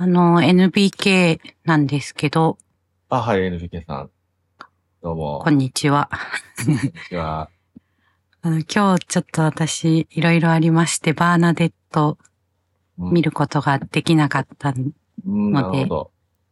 [0.00, 2.56] あの、NBK なんですけど、
[3.08, 4.10] あ、はい、NBK さん。
[5.02, 5.40] どうも。
[5.42, 6.08] こんにちは。
[6.64, 6.78] こんに
[7.08, 7.50] ちは。
[8.42, 12.16] あの今日ちょっと私、いろいろありまして、バーナデット
[12.96, 14.92] うん見ることができなかったん
[15.26, 16.10] うん、なのでるほど。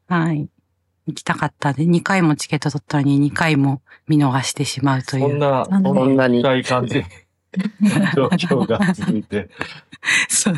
[0.08, 0.48] はい。
[1.06, 5.28] 行きたかったんで、2回もチケット取ったのに2回も見逃してしまうという。
[5.30, 7.04] そんな、そそんなに 感じ。
[8.14, 9.48] 状況が続いて。
[10.28, 10.54] そう。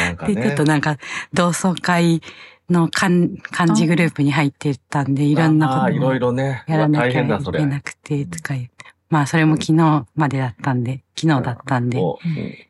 [0.00, 0.64] なんかで、ちょねっと。
[0.64, 0.98] なんか、
[1.32, 2.22] 同窓会
[2.70, 3.14] の漢
[3.50, 6.64] 漢字グループに入ってたんで、いろんなこといろいをろね。
[6.66, 7.60] やらなきゃい大変だ、それ。
[7.60, 8.72] けなくて、とか言って。
[9.10, 11.98] まあ、それも昨日までだったんで、昨日だったんで。
[11.98, 12.18] お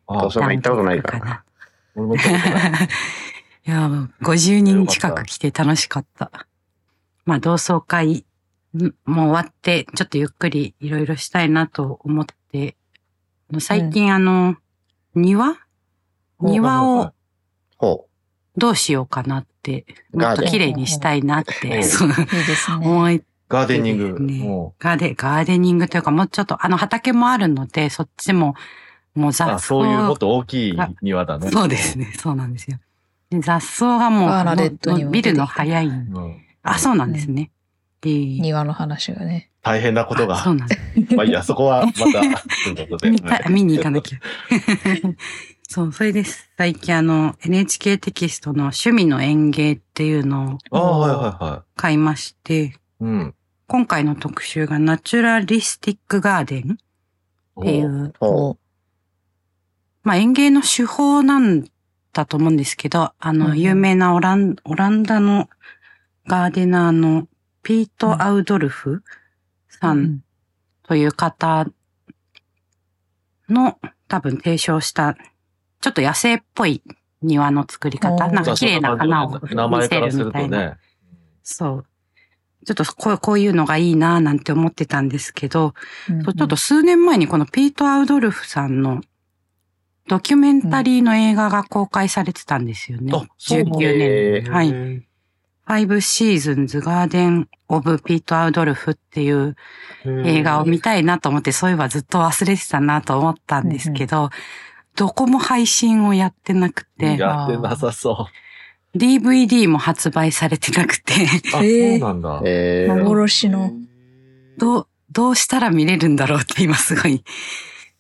[0.08, 1.44] あどうせも行ったことないから。
[1.94, 2.88] 俺も行ったことない
[3.64, 3.88] いや、
[4.22, 6.46] 50人近く来て楽しかった。
[7.24, 8.24] まあ、同窓会
[8.77, 12.77] んもう終わって、ちょっとゆっくりいろいろしたいなと思って、
[13.61, 14.56] 最近あの、
[15.15, 15.56] 庭？
[16.41, 17.12] 庭を
[17.78, 18.09] ほ
[18.56, 22.09] どうしようかなって、もっと綺麗にしたいなっうて、んそう。
[22.80, 24.20] 思いガーデニング。
[24.20, 28.55] ねもガーデガーデニングというか、もうちょっと、あの畑もあるので、そっちも、
[29.14, 31.50] もう雑草そういうもっと大きい庭だね。
[31.50, 32.78] そうですね、そうなんですよ。
[33.31, 35.87] で雑草がもう、バーナデットにももう見るの早い。
[35.87, 36.44] うん。
[36.62, 37.50] あ、そうなんですね。
[38.00, 39.52] で庭の話がね。
[39.62, 40.34] 大変なことが。
[40.34, 41.14] あそうなんです。
[41.14, 42.02] まあいいや、そこはまた、
[42.74, 43.10] ということで。
[43.12, 44.19] 見た見に行かなきゃ。
[45.69, 46.50] そう、それです。
[46.58, 52.72] 最近あの、NHK テキストの趣味の園芸っていうのをああ、はいはいは買いまして、い。
[53.00, 53.34] うん。
[53.69, 56.78] 今回の特集がナチュラリスティックガーデン
[57.60, 58.12] っていう
[60.02, 61.64] まあ園芸の手法なん
[62.12, 65.48] だと思うんですけど、あの、うんうん有名なオラン、オランダの
[66.26, 67.28] ガーデナーの
[67.62, 69.02] ピート・アウドルフ
[69.81, 70.20] さん
[70.83, 71.67] という方
[73.48, 73.78] の
[74.09, 75.17] 多分提唱した、
[75.81, 76.83] ちょっと野生っぽい
[77.23, 80.59] 庭の作り方、なんか綺麗な花を見せからするみたいな。
[80.59, 80.77] ね。
[81.43, 81.87] そう。
[82.65, 85.75] ちょっとこうこういうのがいいなぁなんて思ってたんですけど、
[86.09, 89.00] うんそうちょっと数年前にこのピート・アウドルフさんの
[90.09, 93.12] ドキュメンタリーの映画が公開されてたんですよね。
[93.15, 94.00] あそう19年。
[94.00, 95.09] えはい。
[95.78, 95.87] い。
[95.87, 99.56] 5 Seasons Garden of Pete アウドルフっていう
[100.25, 104.31] 映画を見たいなと思って、そういえばずっと忘れてたなと思ったんですけど、
[104.97, 108.28] どこも配信をやってなくて、やってなさそ
[108.94, 111.56] DVD も発売されてなくて、う。
[111.56, 112.43] あ、えーそうなんだう。。
[112.44, 113.72] えー、幻の。
[114.59, 117.25] どう、どうしたら見れるんだろうって今すごい。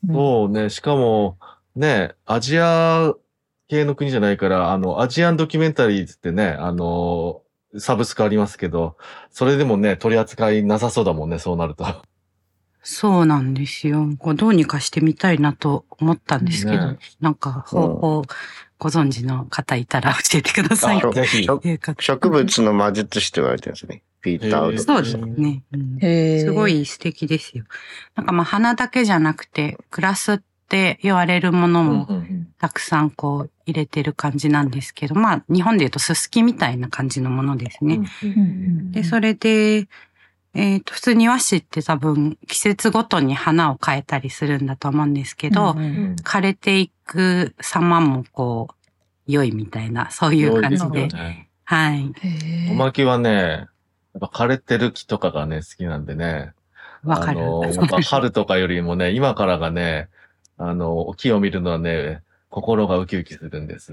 [0.06, 0.68] そうね。
[0.70, 1.38] しかも、
[1.74, 3.14] ね、アジア
[3.68, 7.41] 系の国じゃないから、あの、アジアンドキュメンタリーズってね、あの、
[7.78, 8.96] サブスクありますけど、
[9.30, 11.86] それでもね、取り扱いなさそうだもんね、そうなると。
[12.82, 14.08] そうなんですよ。
[14.18, 18.24] こうどうにかしてみたいなと思ったんですけど、ねなんか方法
[18.78, 21.00] ご存知の方いたら教えてください。
[21.00, 21.46] あぜひ。
[22.00, 24.02] 植物の魔術師と言われてるんですね。
[24.20, 25.62] ピーター・アウドルフそうですね。
[25.72, 26.66] うんすご。
[26.66, 27.64] い素敵ですよ。
[28.16, 32.08] なんかまあ花だけじゃなくて、グラスって言われるものも
[32.58, 38.00] たくさんこう入れてる感じなんですけど、まあ日本で言うとススキみたいな感じのものですね。
[38.92, 39.86] で、それで、
[40.54, 45.72] えっ、と、普通庭師って多分季節ごとに花を変えたりするんだと思うんですけど、
[46.24, 48.74] 枯れていく様もこう、
[49.26, 51.08] 良いみたいな、そういう感じで。
[51.08, 51.48] ね。
[51.64, 52.00] はい。
[52.00, 56.52] へー小牧はね、やっぱ枯れてる木とかがね、好きなんでね。
[57.02, 57.40] わかる。
[57.40, 60.08] あの、やっぱ春とかよりもね、今からがね、
[60.68, 63.92] あの、木を見るのはね、心がウキウキするんです。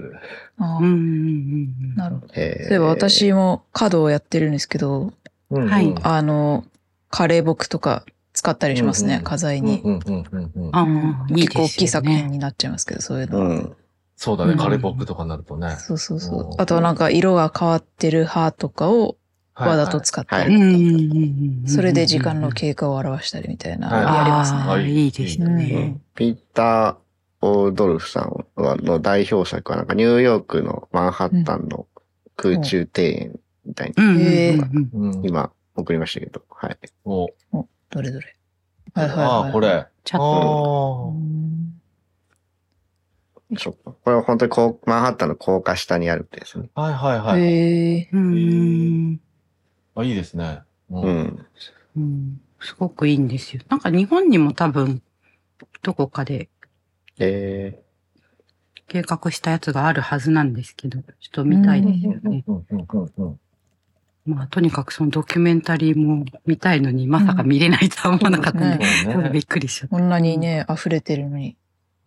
[0.58, 2.32] あうんうんうんなるほど。
[2.36, 5.12] えー例えば私も華をやってるんですけど、
[5.50, 6.64] うんはいあの、
[7.08, 9.80] カレー木とか使ったりしますね、うんうん花材に。
[9.82, 10.76] うんうんうんうん。
[10.76, 11.88] ああ、いい結構大きい。
[11.88, 13.46] 作品になっちゃいますけど、そういうのは。
[13.48, 13.76] うん。
[14.16, 15.70] そうだね、うん枯れぼっくとかになるとね。
[15.78, 19.16] そうそうそうあとはなんか色が変わってる歯とかをはい
[19.54, 24.58] わざと使ったはいりうんうんうんうんそれで時間の経過を表したりみたいな、はいやりますね。
[24.60, 26.02] ああ、いいですうねん。
[26.14, 31.86] ピーター・オードルフさんはの代表作はなんかニューヨークのマンハッタンの
[32.36, 35.26] 空中庭園みたいにうんうんうんへうんうん。
[35.26, 36.78] 今送りましたけど、はい。
[37.04, 37.28] お
[37.90, 38.36] どれどれ。
[38.94, 39.26] はいはいはい。
[39.26, 39.86] ああ、これ。
[40.04, 41.80] ちょっと、うん
[43.58, 43.92] そっか。
[44.04, 46.70] これは本当にこうマンハッタンの高架下にあるってですね。
[46.74, 46.84] ああ。
[46.84, 47.42] はいはいはい。
[47.42, 48.08] へえ。
[48.12, 49.20] うん
[49.94, 50.62] あ、いいですね。
[50.90, 51.10] うう。
[51.10, 51.46] ん。
[51.96, 53.62] うんすごくいいんですよ。
[53.68, 55.02] なんか日本にも多分、
[55.82, 56.50] どこかで
[57.18, 57.82] え
[58.86, 62.44] 計画したやつがあるはずなんですけど、ちょっと見たいですよね。
[62.46, 63.40] うんうんうんうん
[64.26, 69.96] まあ、とにかくそのドキュメンタリーも見たいのに、まさか見れないとは思わなかったんで、そうねちょっとびっくりしちゃった。
[69.96, 71.56] こんなにね、溢れてるのに。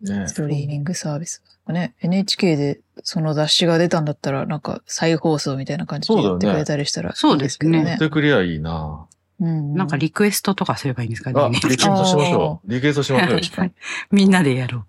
[0.04, 1.42] ねストリーミングサービス。
[1.68, 9.06] ね、NHK でその雑誌が出たんだったら、なんか再放送みたいな感じでやってくれたりしたらいいそうですねやってくれりゃいいな
[9.40, 9.74] うん。
[9.74, 11.56] なんかリクエストとかすればいいんですかあ、ね。
[11.56, 12.68] リクエストしましょう。
[12.70, 13.72] リクエストしましょう。
[14.10, 14.84] みんなでやろ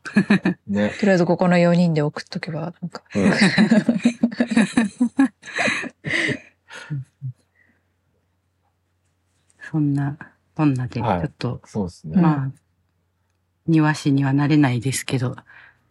[0.67, 0.67] う。
[0.71, 0.94] ね。
[1.00, 3.03] とりあえずここの4人で送っとけば、なんか。
[3.15, 3.31] うん
[9.71, 10.18] そんな、
[10.56, 12.13] そんなで、ちはいょっと、そうですね。
[12.15, 12.51] うんまあ、
[13.67, 15.35] 庭師にはなれないですけど、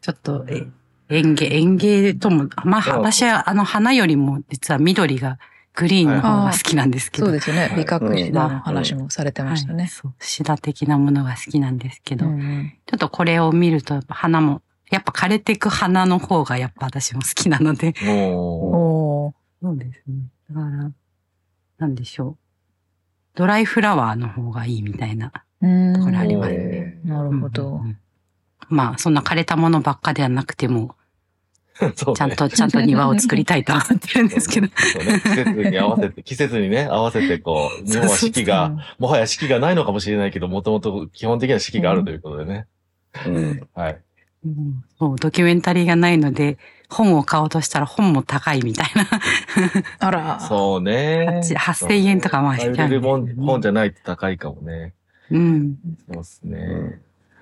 [0.00, 0.67] ちょっと、え
[1.09, 5.38] 園芸、園芸とも、まあ、うん私はあの花よりも実は緑が、
[5.76, 7.26] グリーンの方が好きなんですけど。
[7.26, 7.62] そうですよね。
[7.62, 9.82] はい美覚シダの話もされてましたね。
[9.82, 19.35] はいそう、シダ的なものが好きなんですけど、ちょっとこれを見ると、花も、やっぱ枯れていく花の方がやっぱ私も好きなので、もおー
[19.67, 20.15] そうですね。
[20.50, 20.93] だから、
[21.79, 22.37] なんでしょう。
[23.35, 25.32] ドライフラワーの方がいいみたいな
[25.95, 26.99] ところありますね。
[27.05, 27.67] なるほど。
[27.67, 27.99] うんうんうん
[28.69, 30.97] まあ、そんな枯れたものばっかではなくても、
[31.81, 34.69] ねちゃんと、ちゃんと庭を作りたいと思ってるんですけど。
[34.69, 35.21] そうね。
[35.21, 42.67] 季節に合わせて、季節にね、合わせてこう、 日本は四季が、もはや四季がないのかもしれないけど、もともと基本的な四季があるということでね。
[43.27, 43.69] うん。
[43.75, 43.99] はい。
[44.47, 46.59] うんそう、ドキュメンタリーがないので、
[46.89, 49.09] 本を買おうとしたら本も高いみたいな。
[49.99, 50.41] あら。
[50.41, 51.41] そうね。
[51.43, 54.95] 8000円とかまあしね本じゃないと高いかもね。
[55.31, 55.79] うん。
[56.09, 57.00] そうですね。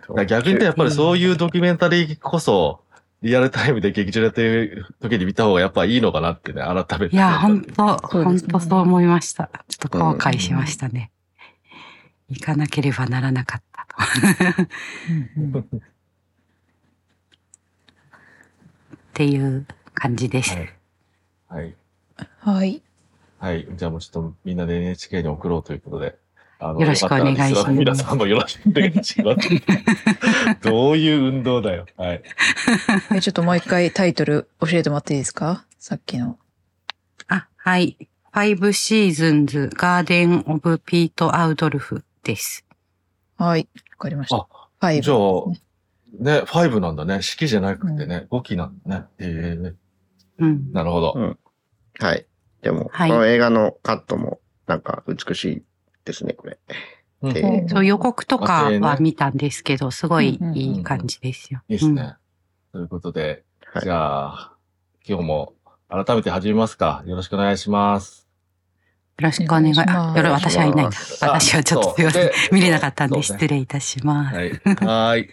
[0.08, 0.26] うん。
[0.26, 2.80] 逆に言うとやっぱりそういうドキュメンタリーこそ、
[3.22, 7.14] リアルタイムで劇場やってる時に見た方がやっぱいいのかなってね、改めて。
[7.14, 9.48] いや、本当本当そう思いました。
[9.68, 11.12] ちょっと後悔しましたね。
[12.28, 13.86] 行かなければならなかった
[15.54, 15.60] と。
[15.60, 15.64] っ
[19.14, 20.56] ていう感じです。
[20.56, 20.74] はい。
[21.48, 21.74] はい。
[22.40, 22.82] はい。
[23.38, 23.68] はい。
[23.76, 24.56] じゃあもうちょっとみん。
[24.56, 26.16] なで NHK に送ろうということで。
[26.62, 29.48] あのよろしくお願いします皆さんもよろしくお願いします。
[30.62, 31.86] どういう運動だよ。
[31.96, 32.22] はい。
[33.14, 35.64] えちょっともう一回タイトル教えてもらっていいですか？
[35.78, 36.38] さっきの。
[37.28, 37.96] あ、はい。
[38.32, 42.64] Five Seasons Garden of Pete アウドルフです。
[43.36, 43.68] はい。
[43.92, 44.36] わかりました。
[44.36, 44.46] あ
[44.80, 45.18] ファイブじゃあ、
[46.38, 47.22] ね、5なんだね。
[47.22, 49.06] 式じゃなくてね、5期なんだね。
[49.18, 49.72] ええ
[50.38, 50.72] うん。
[50.72, 51.12] なるほど。
[51.16, 51.38] うん
[51.98, 52.26] はい。
[52.62, 55.62] でも、はいこの映画のカットも、なんか美しい
[56.04, 56.58] ですね、これ。
[57.68, 61.60] そう予告とかは見たんですけど、すごいいい感じですよ。
[61.68, 62.16] いいですね。
[62.72, 64.52] ということで、はいじゃあ、
[65.06, 65.54] 今日も
[65.88, 67.02] 改めて始めますか。
[67.06, 68.28] よろしくお願いします。
[69.18, 69.70] よろしくお願い。
[69.70, 70.96] お願いしますあよろ私はいないんだ。
[71.22, 74.36] あ私はちょっとそうで見れなかったんで失礼いたします。
[74.36, 74.50] はい。
[74.50, 75.30] はーい。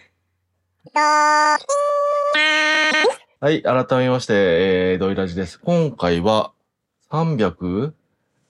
[3.40, 5.58] はい、改めまして、えー、ドイラジです。
[5.60, 6.52] 今回は、
[7.10, 7.92] 300?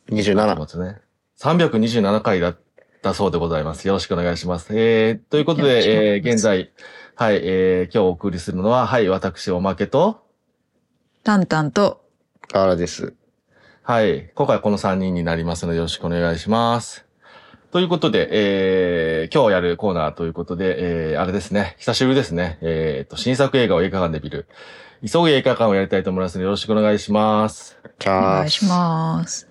[0.09, 0.59] 27。
[0.59, 1.01] ますね。
[1.41, 2.59] 327回だっ
[3.01, 3.89] たそうでございます。
[3.89, 4.77] よろしくお願いします。
[4.79, 6.71] えー、ということで、えー、現在、
[7.15, 10.23] はい、えー、今日お送りするのは、はい、私、おまけと、
[11.25, 12.05] タンタンと、
[12.53, 13.15] 河原です。
[13.83, 17.07] はい、今回はこの3人になりますので、よろしくお願いします。
[17.73, 24.47] ということで、えー、今日やるコーナーということで、えー、あれですね、久しぶりですね、えー、と、新作映画を映画館で見る、
[25.11, 27.79] 急げ映画館をやりたいと思いますので、よろしくお願いします。
[27.99, 28.13] チお。
[28.13, 29.50] 願いします。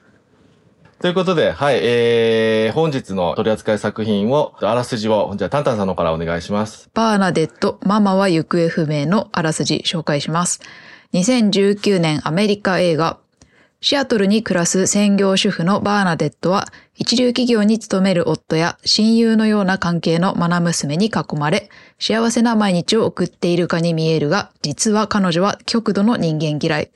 [1.01, 6.89] ということで、はい、えー、本日の取り扱い作品を、あらすじを、じゃあ、タンタンさんのからお願いします。
[6.93, 10.59] バーナデット、ママは行方不明のあらすじ紹介します。
[11.13, 13.17] 2019年アメリカ映画。
[13.79, 26.91] シアトルに暮らす専業主婦のバーナデットは、一流企業に勤める夫や親友のような関係の愛娘に囲まれ、幸せな毎日を送っているかに見えるが、実は彼女は極度の人間嫌い。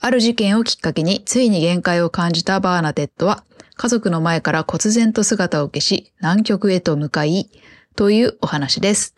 [0.00, 3.44] ある事件をきっかけについに限界を感じたバーナデットは、
[3.76, 7.50] 家族の前から忽然と姿を消し、南極へと向かい、
[7.96, 9.16] というお話です。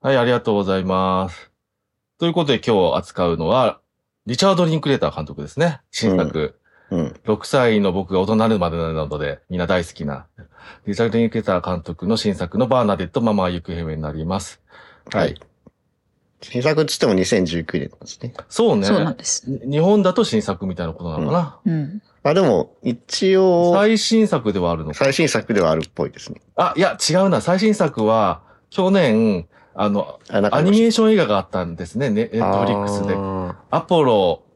[0.00, 1.50] はい、ありがとうございます。
[2.18, 3.80] ということで、今日扱うのは、
[4.24, 5.80] リチャード・リンクレーター監督ですね。
[5.90, 6.58] 新作。
[6.90, 7.06] うん。
[7.24, 10.26] 6歳の僕が大人になるまでなので、みんな大好きな、
[10.86, 14.62] リチャード・リンクレーター監督の新作のバーナデット・ママは行方不明になります。
[15.12, 15.38] はい。
[16.42, 18.34] 新作っつっても2019年なんですね。
[18.48, 18.86] そうね。
[18.86, 19.48] そうなんです。
[19.48, 21.58] に日本だと新作みたいなことなのかな。
[21.64, 22.02] うん。
[22.24, 24.94] あ、でも、一応、最新作ではあるのか。
[25.04, 26.40] 最新作ではあるっぽいですね。
[26.56, 27.40] あ、いや、違うな。
[27.40, 32.10] 最新作は、去年、あの、あ、アニメーション映画があったんですね。
[32.10, 33.14] ネネットフリックスで。
[33.14, 34.52] あアポロー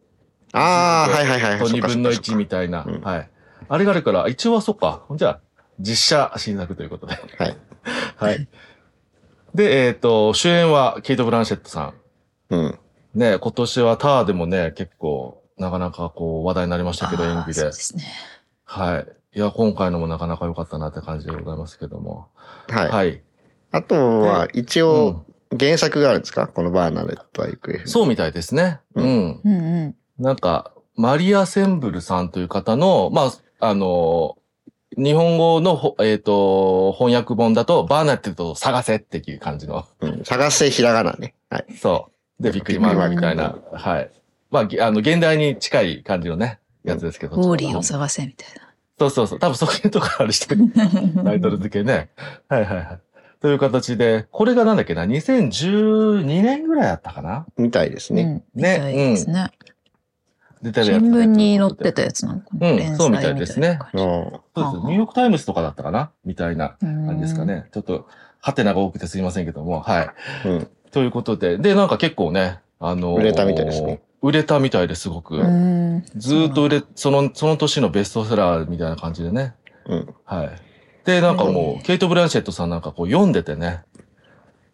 [0.53, 1.59] あー、はいはいはい。
[1.59, 2.85] と2そっか分の1そっかそっかみたいな。
[2.87, 3.31] うんはい。
[3.69, 5.03] あれがあるから、一応はそっか。
[5.13, 5.41] じゃあ、
[5.81, 7.15] 実写新作ということで。
[7.39, 7.57] はい。
[8.17, 8.49] はい。
[9.57, 11.95] で、えっ、と、主演はケイト・ブランシェットさ
[12.51, 12.55] ん。
[12.55, 12.79] うん。
[13.15, 17.73] ね、今年はターでもね、結構、なかなかこう話題になりましたけど、演技でそうで。
[17.73, 18.05] すね。
[18.65, 19.07] はい。
[19.35, 22.29] いや、今回のもなかなか良かったなって感じでございますけども。
[22.69, 22.89] はい。
[22.91, 23.23] はい。
[23.73, 25.25] あとは、一応、
[25.59, 26.49] 原作があるんですか？
[26.49, 27.87] このバーナレットは行方。
[27.87, 28.81] そうみたいですね。
[28.95, 29.41] ううん。
[29.43, 30.23] うんうん。
[30.23, 34.37] なんか、マリア・センブルさんという方の、まあ、あの、
[34.97, 40.25] 日本語のほ、えっ、と、翻訳本だと、バーナレットを探せっていう感じの、うん。
[40.25, 41.35] 探せひらがなね。
[41.51, 41.67] はい。
[41.77, 42.43] そう。
[42.43, 44.11] で、びっくりマークみたいな、はい。
[44.51, 47.37] まあ、ぎあの、現代に近い感じのね、やつですけど。
[47.37, 48.49] ウォーリーを探せみたい
[48.99, 49.39] そうそうそう。
[49.39, 50.67] 多分そういうとこあるしてる。
[50.75, 51.25] な。
[51.25, 52.09] タイトル付けね。
[52.49, 53.01] はいはいはい。
[53.41, 57.47] という形で、これがなんだっけな、2012年ぐらいあったかな？
[57.59, 58.23] みたいですね。
[58.23, 58.45] うん。
[58.55, 59.51] みたいですね。
[60.63, 62.71] 出てるやつ、新聞に載ってたやつなのかな。
[62.71, 63.79] うんそうみたいですね。
[63.95, 64.61] そうです。
[64.61, 66.11] はあニューヨークタイムズとかだったかな？
[66.25, 67.45] みたいなじ感じですか。
[67.45, 67.67] ね。
[67.73, 68.07] ちょっと、
[68.41, 70.11] ハテナが多くてすいませんけども、はい。
[70.49, 70.69] うん。
[70.91, 74.01] ということで、で、なんか結構ね、あのー売れたみたいですね。
[74.23, 75.37] 売れたみたいですごく。
[75.37, 76.05] うん。
[76.17, 79.55] ずーっと売れ、その、その年のベストセラーみたいな感じでね。
[79.87, 80.15] うん。
[80.25, 80.51] はい。
[81.05, 83.83] で、なんかもうケイト・ブランシェットさんなんかこう読んでてね。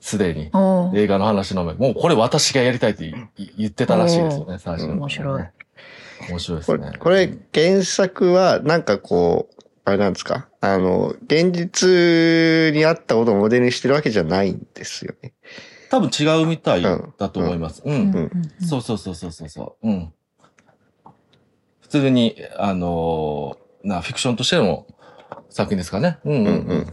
[0.00, 0.50] すでに。
[0.94, 5.42] 映画の話の前、もうこれ私がやりたいって言言ってたらしいですよね、最初の頃ね面白い。
[6.28, 10.48] 面白いでこれすね。、これ原作は、なんかこう、あれなんですか？
[10.60, 15.32] あの、現実にあったことをモデルにしてるわけじゃないんですよね。
[15.90, 17.82] 多分違うみたいだと思います。
[17.84, 17.94] うん。
[17.94, 19.88] うんうんうんそうそうそうそうそうそう。
[19.88, 20.12] うん。
[21.80, 24.86] 普通に、あのーな、フィクションとしての
[25.50, 26.18] 作品ですかね。
[26.24, 26.92] うんうん、ううんうんん。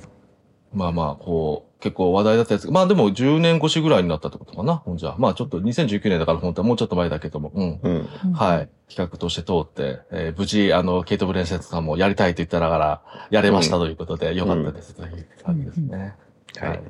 [0.73, 2.69] まあまあ、こう、結構話題だったやつ。
[2.69, 4.75] まあでも10年越しぐらいになったってことかな。
[4.75, 5.15] ほんじゃ。
[5.17, 7.51] まあちょっと2019年だから本当はもうちょっと前だけども。
[7.55, 7.79] うん。
[7.81, 8.09] うん。
[8.25, 8.69] うんはい。
[8.89, 14.95] 企画として通って、えー無事、あの、ケイト・ブレンシェットさんもやりたいと言ったながら、やれましたということで、よかったです。
[14.95, 16.15] という感じですね。
[16.57, 16.81] はいはい。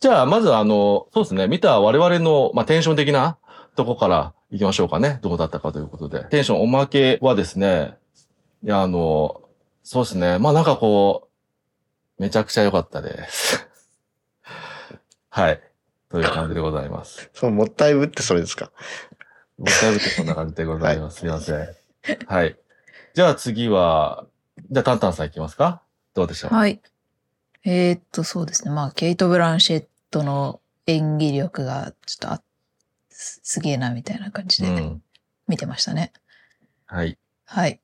[0.00, 3.38] じゃあ、まずあの、そうですね、見た我々の、まあ、テンション的な
[3.76, 5.18] とこから行きましょうかね。
[5.22, 6.24] どうだったかということで。
[6.24, 7.96] テンションおまけはですね、
[8.64, 9.40] いや、あの、
[9.82, 11.28] そうですね、まあなんかこ
[12.18, 13.68] う、めちゃくちゃ良かったです。
[15.34, 15.60] はい。
[16.10, 17.30] という感じでございます。
[17.34, 18.70] そう、もったいぶってそれですか？
[19.56, 21.20] もったいぶってこんな感じでございます。
[21.20, 21.68] すいません。
[22.26, 22.58] はい。
[23.14, 24.26] じゃあ次は、
[24.70, 25.82] じゃあタンタンさんいきますか？
[26.14, 26.54] どうでしょう？
[26.54, 26.82] はい。
[27.64, 28.70] えーっと、そうですね。
[28.72, 32.42] まあ、ケイト・ブランシェットの演技力がちょっとあ
[33.08, 35.02] すすげえなみたいな感じでうん。
[35.48, 36.12] 見てましたね。
[36.86, 37.16] はい。
[37.46, 37.80] はい。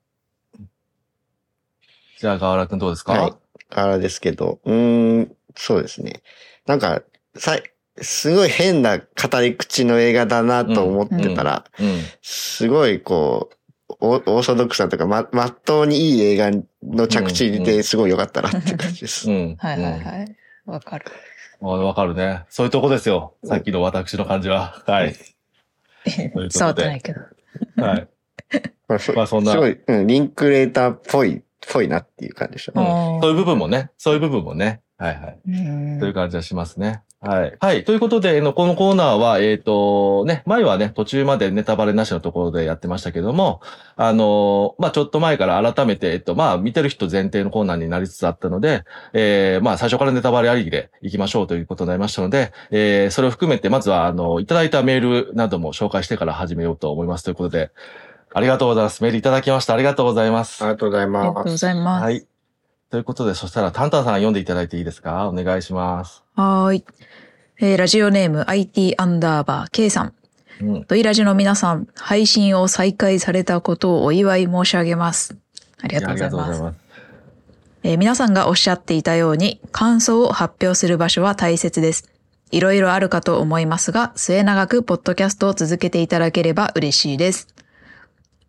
[2.18, 3.32] じゃあ河原くんどうですか、はい
[3.70, 6.22] あれですけど、うーん、そうですね。
[6.64, 7.02] なんか、
[7.36, 7.62] さい、
[8.00, 9.04] すごい変な語
[9.40, 12.02] り口の映画だなと思ってたら、うん。
[12.22, 13.56] すごいこう、
[14.00, 16.50] オオーソドックスなとか、ま、まっとうにいい映画
[16.82, 19.30] の着地ですごい良かったなっていう感じです。
[19.30, 19.56] うん。
[19.60, 20.04] はいはいい。
[20.04, 20.36] はい。
[20.66, 21.06] わかる。
[21.60, 22.44] わわかるね。
[22.48, 23.34] そういうとこですよ。
[23.44, 24.82] さっきの私の感じは。
[24.86, 25.14] はい。
[26.04, 27.20] とで伝わってないけど。
[27.76, 28.08] はい。
[28.86, 32.92] まあ、そまあそんなすごい、うん、リンクレーターっぽい、ぽいなっていう感じでしたうんね。
[32.92, 33.90] あーそういう部分もね。
[33.98, 34.80] そういう部分もね。
[34.96, 35.38] はいはい。
[35.46, 37.02] うんという感じはしますね。
[37.20, 37.56] はい。
[37.58, 37.84] はい。
[37.84, 43.60] ということで、このコーナーは、えっ、と、ね、前はね、途中までネタバレなしのところでやってましたけども、
[43.96, 48.84] あのまあ、ちょっと前から改めて、えっと、まあ、見てる人前提のコーナーになりつつあったので、
[49.14, 57.72] えー、まあ、最初からネタバレありきで行きましょうということになりましたので、えー、それを含めて、まずは、あの、いただいたメールなども紹介してから始めようと思いますということで、
[58.32, 59.02] ありがとうございます。
[59.02, 59.74] メールいただきました。
[59.74, 60.62] ありがとうございます。
[60.62, 61.50] ありがとうございありがとうます。
[61.50, 62.02] ございます。
[62.04, 62.27] はい。
[62.90, 65.28] ということで、そしたら、タンタンさん読んでいただいていいですか？
[65.28, 66.22] お願いします。
[66.34, 66.84] はーい。
[67.60, 70.14] えーラジオネーム IT アンダーバー K さん。
[70.62, 70.84] うん。
[70.88, 75.36] ドイラジの皆さん、配信を再開されたことをお祝い申し上げます。
[75.82, 76.60] ありがとうございます。
[76.62, 76.78] ます。
[77.82, 82.10] えー皆さんがおっしゃっていたように、感想を発表する場所は大切です。
[82.50, 87.48] いろいろあるかと思いますが、末永くポッドキャストを続けていただければ嬉しいです。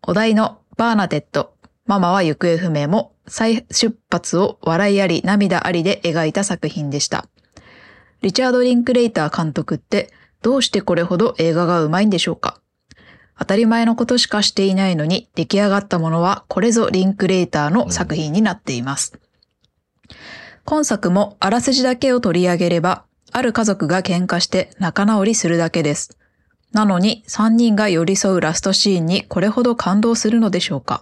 [0.08, 1.54] お題のバーナデット、
[1.86, 7.28] ママは行方不明も再出発を笑いあり涙ありで描いた作品でした。
[8.22, 12.60] リチャード・リンクレイター監督ってどうしてこれほど映画がうまいんでしょうか？
[13.38, 19.18] 当たり前のことしかしていないのに出来上がったものはこれぞリンクレーターの作品になっています。
[20.66, 26.18] 今作もあらすじだけを取り上げれば、ある家族が喧嘩して仲直りするだけです。
[26.74, 31.02] なのに3人が寄り添うラストシーンにこれほど感動するのでしょうか？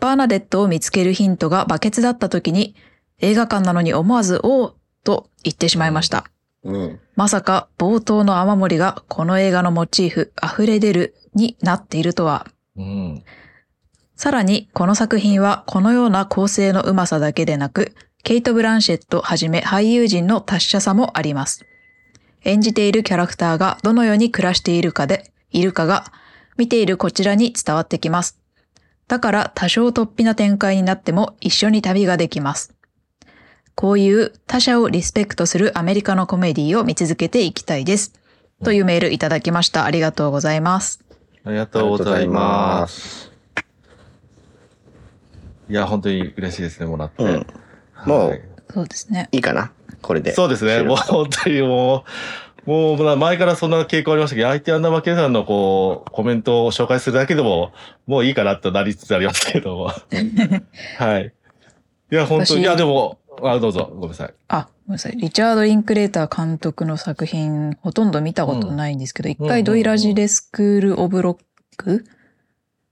[0.00, 2.74] バーナデットを見つけるヒントがバケツだった時に
[3.18, 4.72] 映画館なのに思わずおー
[5.04, 6.24] と言ってしまいました。
[6.64, 7.00] うん。
[7.14, 12.46] まさか冒頭の雨漏りがこの映画のモチーフ溢れ出るになっているとは。
[12.76, 13.24] うん。
[14.16, 21.66] さらにこの作品はこのような構成のうまさだけでなく、ケイト・ブランシェットはじめ俳優陣の達者さもあります。
[22.44, 26.12] 演じているキャラクターがどのように暮らしているかで、いるかが
[26.56, 28.38] 見ているこちらに伝わってきます。
[29.08, 32.74] だから多少突飛な展開になっても一緒に旅ができます。
[33.74, 38.12] こういう他者をリスペクトするアメリカのコメディを見続けていきたいです。
[38.62, 39.84] というメールいただきました。
[39.84, 41.04] ありがとうございます。
[41.44, 43.32] ありがとうございます。
[45.68, 47.22] いや、本当に嬉しいですね、もらって。
[47.24, 47.46] うん
[48.06, 48.42] もうはい
[48.72, 49.28] そうですね。
[49.30, 50.32] いいかなこれで。
[50.32, 50.82] そうですね。
[50.82, 52.02] もう本当にもう、
[52.66, 57.72] もう前からそんな傾向ありましたけど、IT アンダーバーケさんのこう、コメントを紹介するだけでも、
[58.06, 59.90] もういいかなとなりつつありますけども。
[60.98, 61.32] はい。
[62.10, 64.34] いや、本当私に、いや、でも、あ、どうぞ、ごめんなさい。
[64.48, 65.16] あ、ごめんなさい。
[65.16, 71.38] リチャード・リンクレーター監督の作品、ほとんど見たことないんですけど、一、うん回ドイラジでスクール・オブ・ロッ
[71.76, 72.04] ク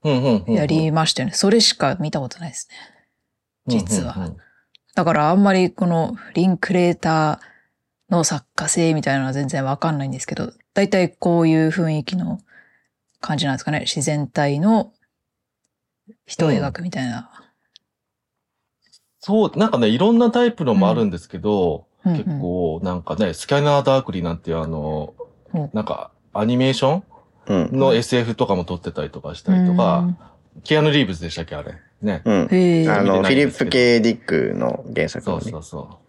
[0.03, 0.53] うんうんうん。
[0.53, 1.33] やりましたよね。
[1.33, 2.75] それしか見たことないですね。
[3.67, 4.31] 実は
[4.95, 7.52] だからあんまりこのリンクレーター
[8.13, 12.39] の作家性みたいなのは全然わかんないんですけど、だいたいこういう雰囲気の
[13.19, 13.81] 感じなんですかね。
[13.81, 14.93] 自然体の
[16.25, 17.31] 人を描くみたいな。
[19.19, 25.13] そう、なんかね、いろんなタイプのもあるんですけど、うんうん結構、なんかね、スキャナーダークリーなんていうあの
[25.53, 27.01] うん、なんか、アニメーショ
[27.47, 27.69] うん。
[27.73, 30.09] ンの SF とかも撮ってたりとかしたりとか、
[30.63, 31.75] キアヌ・リーブスでしたっけ、あれ。
[32.01, 32.21] ね。
[32.25, 32.33] うん。
[32.33, 35.57] あの、フィリップ・ないんですけど K・ ディックの原作のねそうそ。
[35.59, 36.02] うそう。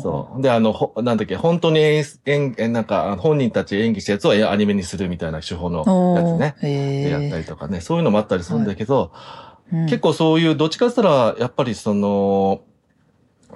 [0.00, 0.42] そう。
[0.42, 5.80] で、あの、ほなんだっけ、本当に演演、演なんか、本人たち演技したやつをえアニメにするみたいな手法の
[6.16, 7.08] やつね。
[7.10, 12.60] やったりとかね、そういうのもあったりするんだけど、うん結構そういう、どっちかって言ったら、やっぱりその、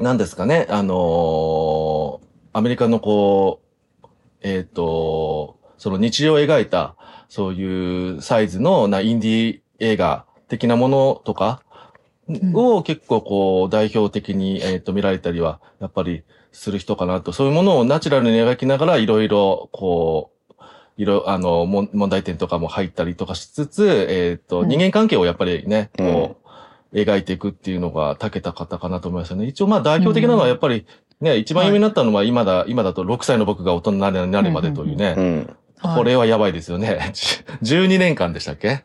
[0.00, 2.21] なんですかね、あの
[2.53, 3.61] アメリカのこ
[4.03, 4.07] う、
[4.41, 6.97] えっ、と、その日常を描いた、
[7.29, 11.62] そういうサイズのなインディー映画的なものとか
[12.54, 20.37] を結構こう代表的に、えっ、と見られたりは、やっぱりする人かなと、そういうものをナチュラルに描きながらいろいろこう、
[20.97, 24.68] いろ、あの、問題点とかも入ったりとかしつつ、えっ、と、うん。
[24.68, 26.38] 人間関係をやっぱりね、こ
[26.92, 29.47] う、描いていくっていうのが長けた方かなと思いますよね。
[29.47, 30.87] 一応まあ代表的なのはやっぱり、
[31.21, 35.56] ね、一番有名になったのは今だ、今だと6歳の僕が大人になるまでというね、うん。
[35.78, 35.99] はい。
[35.99, 37.12] これはやばいですよね。
[37.62, 38.85] 12年間でしたっけ？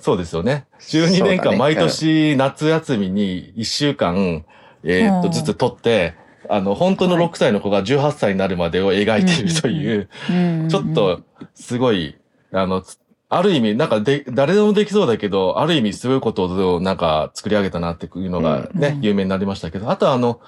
[0.00, 0.66] そうですよね。
[0.80, 1.56] 12年間ね。
[1.58, 4.44] 毎年夏休みに1週間、
[4.84, 5.32] えーっと、うん。
[5.32, 6.14] ずつ撮って、
[6.48, 11.20] あの、本当の6歳の子が18歳になるまでを描いているという、うんちょっと、
[11.54, 12.16] すごい、
[12.52, 12.98] あの、つ
[13.30, 20.40] ある意味、なんかで、誰でもできそうだけど、ある意味すごいことをなんか作り上げたなっていうのがね、うん有名になりましたけど、あとはあの、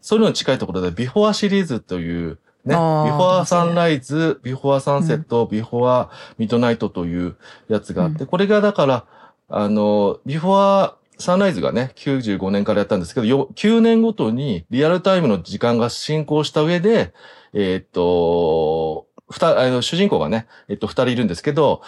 [0.00, 7.36] そういうのに近いところで、ビフォアシリーズという、ね、ビフォアサンライズ、ビフォアサンセット、ビフォアミッドナイトという
[7.68, 9.06] やつがあって、これがだから、
[9.48, 17.12] あの、ビフォアサンライズがね、95年からやったんですけど、よ9年ごとにリアルタイムの時間が進行した上で、
[17.52, 21.82] えーっと、ふた、あの、主人公がね、えっと、二人いるんですけど、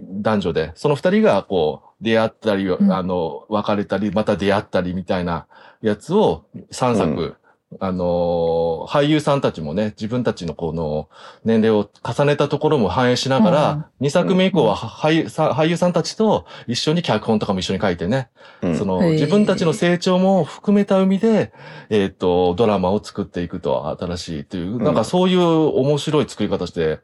[0.00, 2.92] 男女で、その二人がこう、出会ったり、ん。
[2.92, 5.46] あの、別れたり、また出会ったりみたいな
[5.82, 7.36] やつを3作、う
[7.80, 11.08] あの、俳優さんたちもね、自分たちのこの
[11.44, 18.28] 年齢を重ねたところも反映しながら、2作目以降は俳優さん俳優さんたちと一緒に脚本とかも一緒に書いてね、
[18.62, 18.76] うん。
[18.76, 21.52] その自分たちの成長も含めた意味で、
[21.90, 24.84] えっ、と、ドラマを作っていくと新しいという、ん。
[24.84, 27.00] なんかそういう面白い作り方して、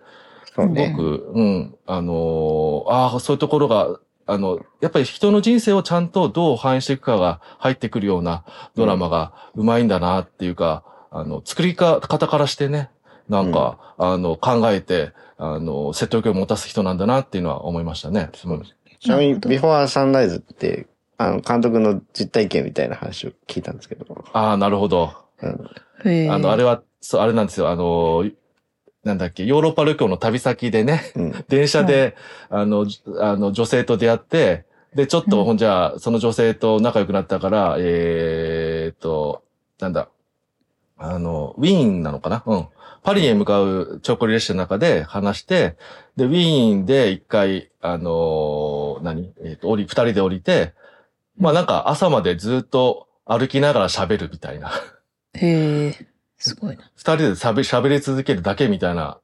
[0.55, 0.75] すご。
[0.75, 12.91] く、うん、あのーああ、そういうところが、あの、やっぱり人の人生をちゃんとどう反映していくかが入ってくるようなドラマがうまいんだなっていうか、あの、作りか方からしてね、
[13.29, 18.31] なんか、あの、考えて、あの、説得力を持たす人なんだなっていうのは思いましたね。
[19.01, 20.87] ちなみに、ビフォアサンライズって、
[21.19, 24.25] あの、監督の実体験みたいな話を聞いたんですけど。
[24.33, 25.13] ああ、なるほど。
[25.41, 26.31] うん。
[26.31, 27.69] あの、あれは、そう、あれなんですよ。
[27.69, 28.25] あの、
[29.05, 31.45] なんだっけ、ヨーロッパ旅行の旅先でね、うん。
[31.49, 32.17] 電車で、
[32.51, 39.43] あの、じあの、女性と出会って、で、ちょっと、うんほんじゃあ、その女性と仲良くなったから、えーっと、
[39.81, 40.09] なんだ、
[40.99, 42.45] あの、ウィーンなのかな？
[42.47, 42.67] うん。
[43.03, 45.77] パリへ向かう長距離列車の中で話して、
[46.17, 49.33] で、ウィーンで一回、あのー何？
[49.43, 50.75] えーっと、降り、二人で降りて、
[51.37, 54.71] まあなんか朝までずっと歩きながら喋るみたいな。
[55.35, 56.07] へえ、
[56.43, 56.91] すごいな。
[56.97, 59.19] 二人で喋喋り続けるだけみたいな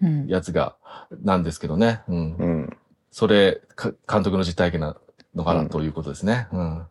[0.00, 0.26] うん。
[0.26, 0.76] やつが、
[1.22, 2.02] なんですけどね。
[2.08, 2.36] うん。
[2.36, 2.76] うん。
[3.10, 4.96] それ、か監督の実体験な
[5.34, 6.46] のかなということですね。
[6.52, 6.78] うん。
[6.78, 6.86] は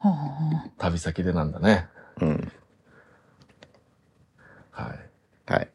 [0.00, 1.86] あ旅先でなんだね。
[2.20, 2.52] うん。
[4.72, 4.94] は
[5.48, 5.52] い。
[5.52, 5.68] はい。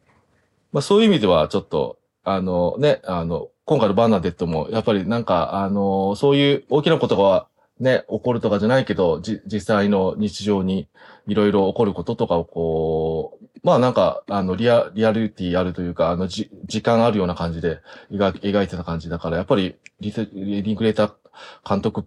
[0.73, 7.47] まあそういう意味ではちょっと、あのね、あの、今回のバーナデットも、やっぱりなんか、あの、そういう大きなことが
[7.79, 10.87] ね、起こるとかじゃないけど、じ、実際の日常に
[11.27, 21.13] いろいろ起こることとかをこう、まあなんか、あの、リア、リアリティあるというか、あの、じ、時間あるような感じで描き描いてた感じだから、やっぱりリテ、リンクレーター
[21.67, 22.05] 監督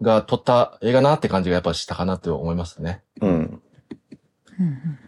[0.00, 3.02] が撮った映画なって感じがやっぱしたかなって思いますね。
[3.20, 3.30] うん。
[3.30, 4.98] うん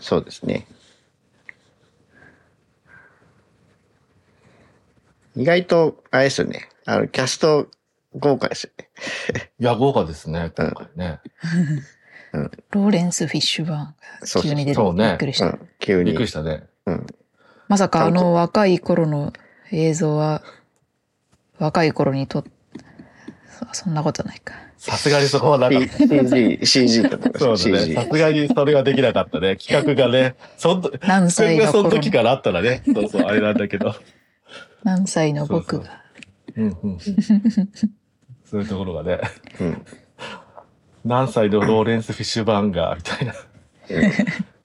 [0.00, 0.66] そうですね。
[5.36, 6.68] 意外と、あれですよね。
[6.86, 7.68] あの、キャスト
[8.14, 8.88] 豪華ですよね。
[9.60, 11.20] いや、豪華ですね、今回ね。
[12.70, 15.46] ローレンス・フィッシュバーンが急に出てそうねびっくりした。
[15.46, 16.28] うん、急にびっくり。
[16.28, 16.64] したね。
[16.86, 17.06] うん。
[17.68, 19.32] まさかあの若い頃の
[19.72, 20.42] 映像は
[21.58, 22.44] 若い頃に撮っ
[23.72, 24.54] そそんなことないか。
[24.76, 25.88] さすがにそこはなかった。
[25.96, 27.84] CG、CG だと思いますそうだね。
[27.86, 28.02] CG さ。
[28.02, 29.56] すがにそれができなかったね。
[29.56, 30.36] 企画がね。
[30.58, 32.82] そんと、何それが歳の頃その時からあったらね。
[32.84, 33.94] そうそう、あれなんだけど。
[34.86, 36.00] 何歳の僕が。
[36.54, 36.98] うんうん。
[38.44, 39.20] そういうところがね。
[39.60, 39.84] うん。
[41.04, 43.34] 何歳のローレンス・フィッシュバーンガーみたいな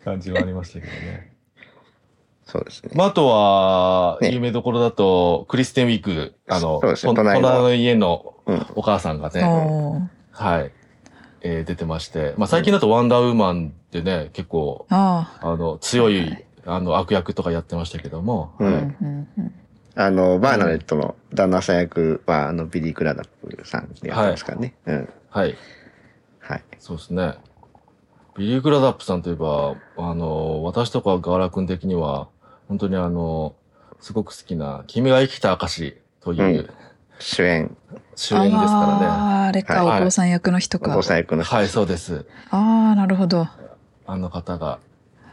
[0.06, 1.34] 感じはありましたけどね。
[2.46, 2.92] そうですね。
[2.94, 10.72] まあ、あとは、ね有名どころだと、クリステンウィーク、あの、そうですねと隣の隣の家のうんお母さんがね、おーはい、
[11.42, 18.68] えー出てまして、まあ、最近だとワンダーウーマンでね、結構、ああの、強い、あの、悪役とかやってましたけども、うあ。
[18.68, 19.56] うんはいうんうん
[19.96, 24.74] あの、バーナデットの旦那さん役は、あの、ビリー・クラダップさんでやってますからね。
[24.86, 25.10] うん。
[25.30, 25.56] はい、
[26.40, 26.64] はい。
[26.80, 27.36] そうですね。
[28.38, 32.30] ビリー・クラダップさんといえば、あの、私とかガーラ君的には、
[32.68, 33.56] 本当にあの、
[34.00, 36.70] すごく好きな、君が生きた証といううん
[37.20, 37.78] 主演、
[38.16, 39.06] 主演ですからね。
[39.06, 40.94] ああ、あれか、はいお父さん役の人おか。
[40.94, 41.56] 父さん役の人。
[41.56, 42.26] はい、そうです。
[42.50, 43.48] ああ、なるほど。
[44.08, 44.80] あの方が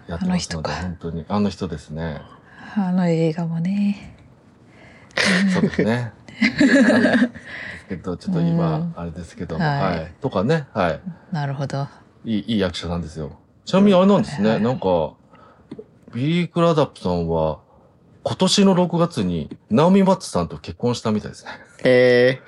[0.06, 1.24] やってますので、あの人か本当に。
[1.28, 2.20] あの人ですね。
[2.76, 4.17] あの映画もね。
[5.52, 6.12] そうですね。
[6.40, 10.12] ですけど、ちょっと今うん、あれですけども、はいはい。
[10.20, 11.00] とかね、はい。
[11.32, 11.88] なるほど。
[12.24, 13.38] いい、いい役者なんですよ。
[13.64, 15.14] ちなみにあれなんですね、なんか、
[16.14, 17.60] ビリー・クラダップさんは、
[18.22, 21.50] 今年の6月に、ナオミ・ワッツさんと結婚したみたいですね。
[21.84, 22.40] え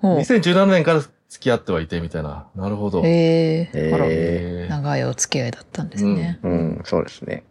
[0.00, 2.46] ほう2017年から付き合ってはいてみたいな。
[2.54, 3.02] なるほど。
[3.04, 6.38] ええー、長いお付き合いだったんですね。
[6.42, 7.44] ー、うん、そうですね。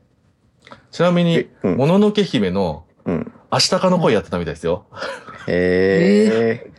[0.91, 3.31] ちなみにもののけ姫の、うん。
[3.51, 4.85] 明日かの声やってたみたいですよ。
[5.47, 6.71] ええ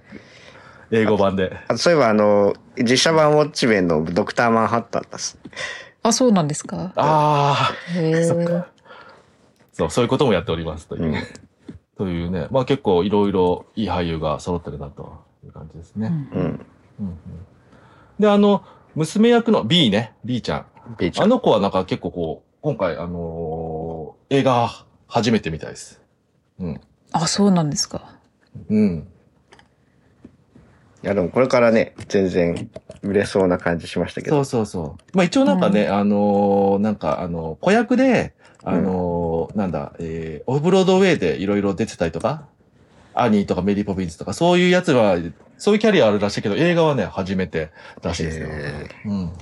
[0.91, 1.57] 英語版で。
[1.69, 5.39] あそういえば、あの、実写版ウォッチメンのドクターマンハッタンです。
[6.03, 6.93] あ、そうなんですか？
[6.97, 7.99] ああ。
[7.99, 8.69] へえそっか
[9.73, 11.05] そう、そういうこともやっておりますという。
[11.05, 11.15] うん
[11.99, 16.07] というね、まあ結構いろいろいい俳優が揃ってるなという感じですね。
[16.33, 16.45] うんうん。
[16.45, 16.47] うん
[17.01, 17.19] うん
[18.21, 18.63] で、あの、
[18.95, 20.67] 娘役の B ね、B ちゃん。
[20.97, 24.71] ビーチあの子はなんか結構こう、今回あのー映画
[25.09, 26.01] 初めてみたいです。
[26.61, 26.81] うん。
[27.13, 28.15] あ、そうなんですか。
[28.69, 29.07] うん。
[31.03, 32.71] いや、でもこれからね、全然
[33.03, 34.37] 売れそうな感じしましたけど。
[34.37, 35.17] そうそうそう。
[35.17, 42.47] まあ一応なんかね、あのーなんかあの、子役で、あのーなんだ、えー、オフブロードウェイでいろいろ出てたりとか、
[43.15, 45.17] アニーとかメリーポピンズとか、そういうやつは、
[45.57, 47.71] そういうキャリアあるらしいけど、映画はね、初めて
[48.03, 48.49] らしいですよ。
[48.51, 49.33] えうん。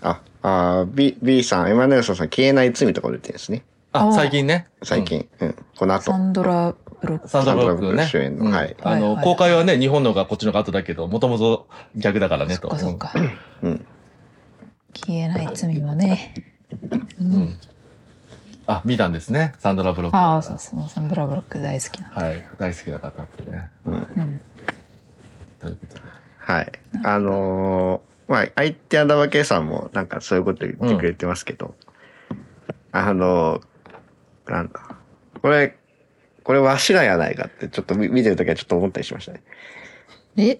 [0.00, 3.64] あ、あー B、B さん、エマネルソンさん、消えない罪とか出てるんですね。
[3.92, 4.68] あ、あ最近ね。
[4.82, 5.28] 最近。
[5.40, 5.56] うん。
[5.76, 6.16] この後サ。
[6.16, 7.28] ンドラ・ブロック。
[7.28, 7.88] サンドラブロックね。
[7.88, 12.74] サンドラブロック主演のうんはいあの、公開はね、日本のがこっちのが後だけど、もともと逆だからね、と。
[12.76, 13.30] そっかそっか。
[13.62, 13.86] うん。
[14.94, 16.34] 消えない罪もね。
[17.20, 17.34] ううん。
[17.34, 17.58] うん。
[18.66, 19.54] あ、見たんですね。
[19.58, 20.16] サンドラブロック。
[20.16, 20.88] ああ、そうそう。
[20.88, 22.08] サンドラ・ブロック大好きな。
[22.10, 22.42] はい。
[22.58, 23.70] 大好きな方ってね。
[23.84, 23.94] うん。
[23.94, 24.40] うん。
[25.60, 26.00] ということで
[26.38, 26.72] はい。
[27.04, 31.74] あのーまあ、相手アンダーバー K さんもなんかそういうこと言ってくれてますけど、
[32.90, 33.71] あのー
[34.46, 34.80] なんだ。
[35.40, 35.76] これ、
[36.44, 39.42] これわしらやないかってちょっと見見てるときはちょっと思ったりしましたね。
[40.36, 40.58] え、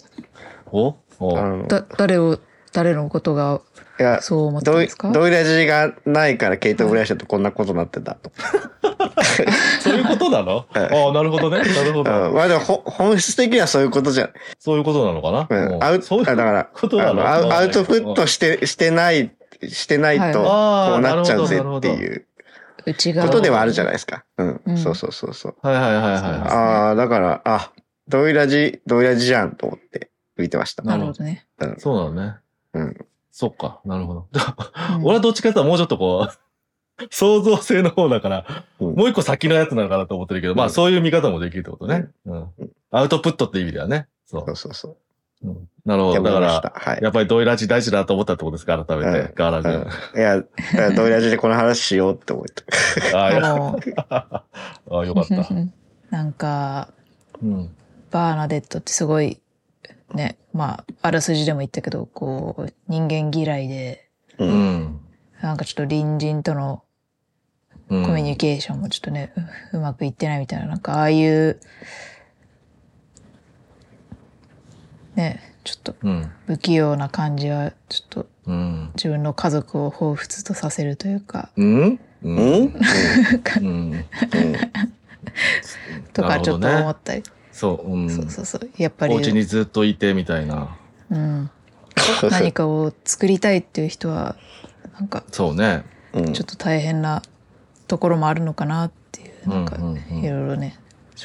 [0.71, 0.95] お？
[1.19, 2.39] おだ、誰を、
[2.73, 3.61] 誰のことが
[4.01, 5.11] いや、そう思ったんですか？
[5.13, 8.33] ドイラジがないからケイト・ブライシャとこんなことになってたと。
[9.81, 10.67] そういうことなの？
[10.75, 11.59] ああ、なるほどね。
[11.59, 12.11] なるほうん、ど。
[12.33, 14.31] まあでもほ本質的にはそういうことじゃん。
[14.59, 15.47] そういうことなのかな？
[15.51, 19.31] うん、アウそういうあだからことなのあのアウトプットして、してない、
[19.69, 20.93] してないと、はい。
[20.93, 22.27] こうなっちゃうぜなるほどっていう
[22.87, 24.25] 内側ことではあるじゃないですか。
[24.39, 24.61] うん。
[24.67, 25.57] うんそうそうそうそう。
[25.63, 26.23] はいはいはいはい。
[26.23, 27.73] ああ、だから、あ、
[28.09, 30.83] ドイラジ、ドイラジじゃんと思って見てました。
[30.83, 31.47] なるほどね。
[31.59, 31.77] うん。
[31.79, 32.37] そうなのね。
[32.75, 32.97] うん。
[33.31, 33.81] そっか。
[33.85, 34.29] なるほど。
[34.33, 36.39] うん 俺はどっちかっていうともうちょっとこう、
[37.11, 38.47] 創造性の方だから、
[38.81, 42.09] うんもう一個先のやつなのかなと思ってるけど、まあうんそういう見方もできるってことね。
[42.27, 44.07] うんうんアウトプットって意味ではね。
[44.27, 44.97] そそうそうそう。
[45.85, 46.23] なるほど。
[46.23, 47.01] だから、はい。
[47.03, 49.19] やっぱりドイラジ大事だと思ったってことですか改めて。
[49.19, 50.21] うんガーラうん君。
[50.21, 52.63] いや、ドイラジでこの話しようって思って。
[53.15, 54.45] ああ、あの、あ
[54.91, 55.49] あ、よかった。
[56.11, 56.89] なんか、
[57.43, 57.75] うん。
[58.11, 59.41] バーナデットってすごい、
[60.15, 64.45] ね、まあ、あらすじでも言ったけど、こう、人間嫌いで、う。
[64.45, 65.01] うんん。
[65.41, 66.85] なんかちょっと隣人との
[67.89, 69.33] うんコミュニケーションもちょっとね、
[69.73, 71.61] ううまくいってないみたいな、なんかああいう、
[75.15, 76.31] ね、ちょっとうん。
[76.47, 78.91] 不器用な感じはちょっとうん。
[78.95, 82.01] 自分の家族を彷彿とさせるというか、うん？
[82.23, 82.73] ううん？
[86.13, 87.23] とかちょっと思ったり、
[87.53, 87.91] そう。
[87.93, 88.11] うん。
[88.11, 90.77] そうそうそうやっぱりお家にずっといてみたいな。
[91.11, 91.51] うん、
[92.31, 94.37] 何かを作りたいっていう人は
[94.99, 95.85] なんかそうね。
[96.15, 97.23] うんちょっと大変な
[97.89, 99.81] ところもあるのかなっていうなんかい
[100.29, 100.79] ろいろね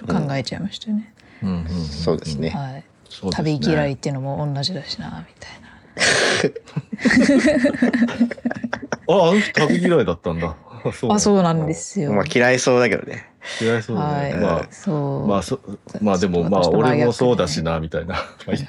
[0.06, 1.13] 考えちゃいましたよね。
[1.43, 2.50] うんうんうんそうですね。
[2.50, 2.84] はい
[3.23, 5.67] ね旅嫌いっていうのも同じだしなみたいな。
[9.09, 10.55] あ、あの人旅嫌いだったんだ。
[10.93, 12.13] そうあそうなんですよ。
[12.13, 13.29] まあ嫌いそうだけどね。
[13.61, 14.39] 嫌いそうだはい、ね。
[14.39, 15.27] まあ、そう。
[15.27, 15.59] まあ、そ
[16.01, 18.15] まあでも、まあ、俺もそうだしな、みたいな。
[18.15, 18.59] はいはい。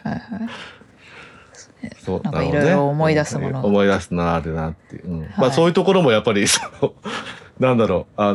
[2.04, 5.08] そうなんかいろいろ思い出すもの思い出すな、あれなっていう。
[5.08, 6.94] うんまはいあそういうところもやっぱり、その、
[7.60, 8.32] なんだろう、あ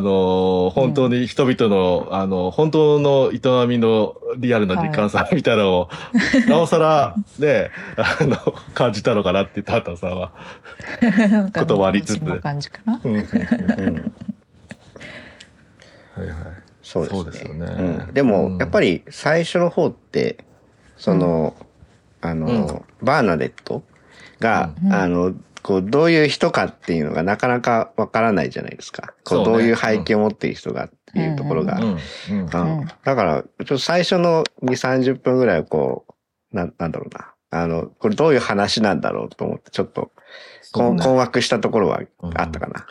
[0.68, 5.88] ー本当に人々の、あの、本当の営みのリアルな時間差みたいなのを、
[6.48, 8.36] なおさら、ね、あの、
[8.74, 10.32] 感じたのかなって、タータンさんは。
[11.00, 13.00] なんかこともありつつ感じかな。
[13.02, 13.94] うんはいうん。
[16.16, 16.28] はい。
[16.82, 17.22] そうですね。
[17.22, 17.66] そうですよね。
[18.06, 18.14] うん。
[18.14, 18.58] でも、うん。
[18.58, 20.36] やっぱり最初の方って、
[20.98, 21.54] その、
[22.20, 23.82] あの、バーナデット
[24.38, 24.92] が、うん。
[24.92, 25.32] あの、
[25.64, 29.14] こう、どういう人かっていうのがなかなかわからないじゃないですか。
[29.24, 31.80] こう、どういう背景を持っている人がっていうところが。
[31.80, 31.82] うん。
[31.84, 31.96] うん。
[32.30, 32.48] うん
[33.02, 36.04] だから、ちょっと最初の2、30分ぐらいはこ
[36.52, 37.32] う、なん、なんだろうな。
[37.50, 40.12] あの、これどういう話なんだろうと思って、ちょっと、
[40.72, 42.02] 困惑したところは
[42.34, 42.86] あったかな。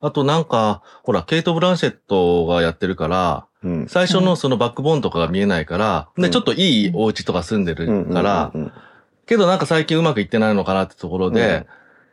[0.00, 3.86] あとなんか、ほら、ケイト・ブランシェットがやってるから、うん。
[3.88, 8.72] 最初のそのバックボーンとかが見えないから、で、うんちょっといいお家とか住んでるから、うんうん
[9.26, 11.66] けどなんか最近うまくいってないのかなってところで、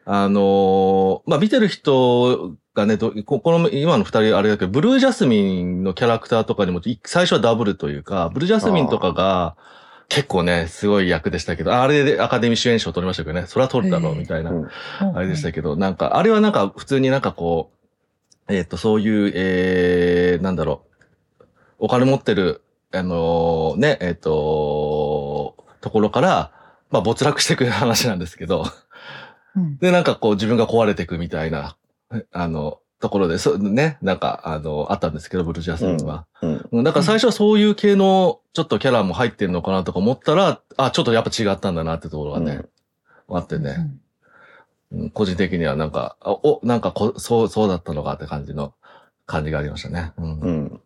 [0.05, 9.55] あのーまあ、見てる人がね、どここの今の二人あれだけど、ブルージャスミンのキャラクターとかにもい最初はダブルというか、ブルージャスミンとかが
[10.09, 14.51] 結構ね、すごい役でしたけど、あれでアカデミー主演賞取りましたけどね、それは取るだろうみたいな。
[14.51, 14.69] うん。
[15.15, 17.71] あれでしたけど、なんか、あれはなんか普通になんかこ
[18.47, 20.83] う、えっ、と、そういう、えー、なんだろ
[21.39, 21.45] う、
[21.79, 26.51] お金持ってる、あのーね、えっ、と、ところから、
[26.93, 28.65] まあ没落していく話なんですけど、
[29.55, 31.75] うんで、なんかこう自分が壊れていくみたいな、
[32.31, 36.25] あの、ところで、そうね、なんか、あの、あったんですけど、ブルージャスミンは。
[36.41, 42.61] うんうん、だから最初はそういう系の、ちょっとキャラも入ってんのかなとか思ったら、あ、ちょっとやっぱ違ったんだなってところがね、
[43.27, 43.75] あってね。
[43.77, 48.75] うん個人的にはなんか、あお、なんかこ、そう、そうだったのかって感じの
[49.25, 50.13] 感じがありましたね。
[50.17, 50.39] うん。
[50.39, 50.81] うん。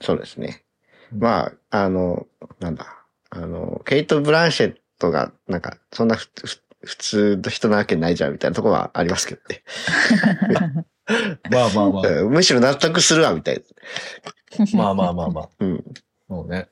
[0.00, 0.62] そうですね。
[1.12, 2.26] まあ、あの、
[2.60, 2.95] なんだ、
[3.36, 9.64] あの、ケイト・ブランシェットが、なんか、そんなふふ普通の人なわけないじゃんみたいなところはありますけどね。
[11.50, 12.02] まあまあまあ。
[12.08, 13.62] うんむしろ納得するわ、みたい
[14.74, 15.48] まあまあまあまあ。
[15.64, 15.66] な。
[15.66, 15.84] うん。
[16.28, 16.68] そうね。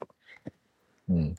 [1.09, 1.35] うん。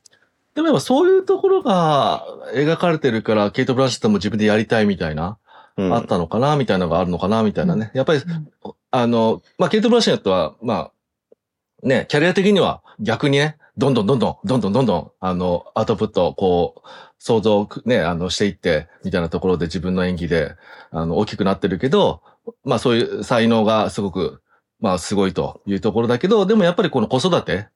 [0.53, 5.37] でもやっぱそういうところが描かれてるから、ケイト・ブランシェットも自分でやりたいみたいな、
[5.77, 7.91] うんあったのかなみたいなのがあるのかなみたいなね。
[7.93, 8.21] やっぱり、
[8.91, 10.91] あの、まあ、ケイト・ブランシェットは、ま
[11.83, 16.87] あ、ね、キャリア的には逆にね、どんどんどんどん、どんどんどんどん、あの、アウトプットをこう、
[17.19, 20.55] 想像ね、あの、していって、みたいなところで自分の演技で、
[20.91, 22.21] あの、大きくなってるけど、
[22.63, 24.41] まあそういう才能がすごく、
[24.79, 27.67] まあすごいというところだけど、でもやっぱりこの子育て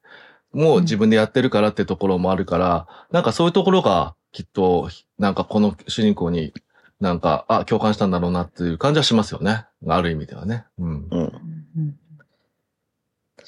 [0.54, 6.54] もう自分でやってるからってところもあるから、なんかそういうところがきっと、なんかこの主人公に
[7.00, 9.66] なんか、あ、共感したんだろうなっていう感じはしますよね。
[9.88, 10.66] ある意味ではね。
[10.80, 11.08] うん。
[11.10, 11.20] うん。
[11.20, 11.39] うん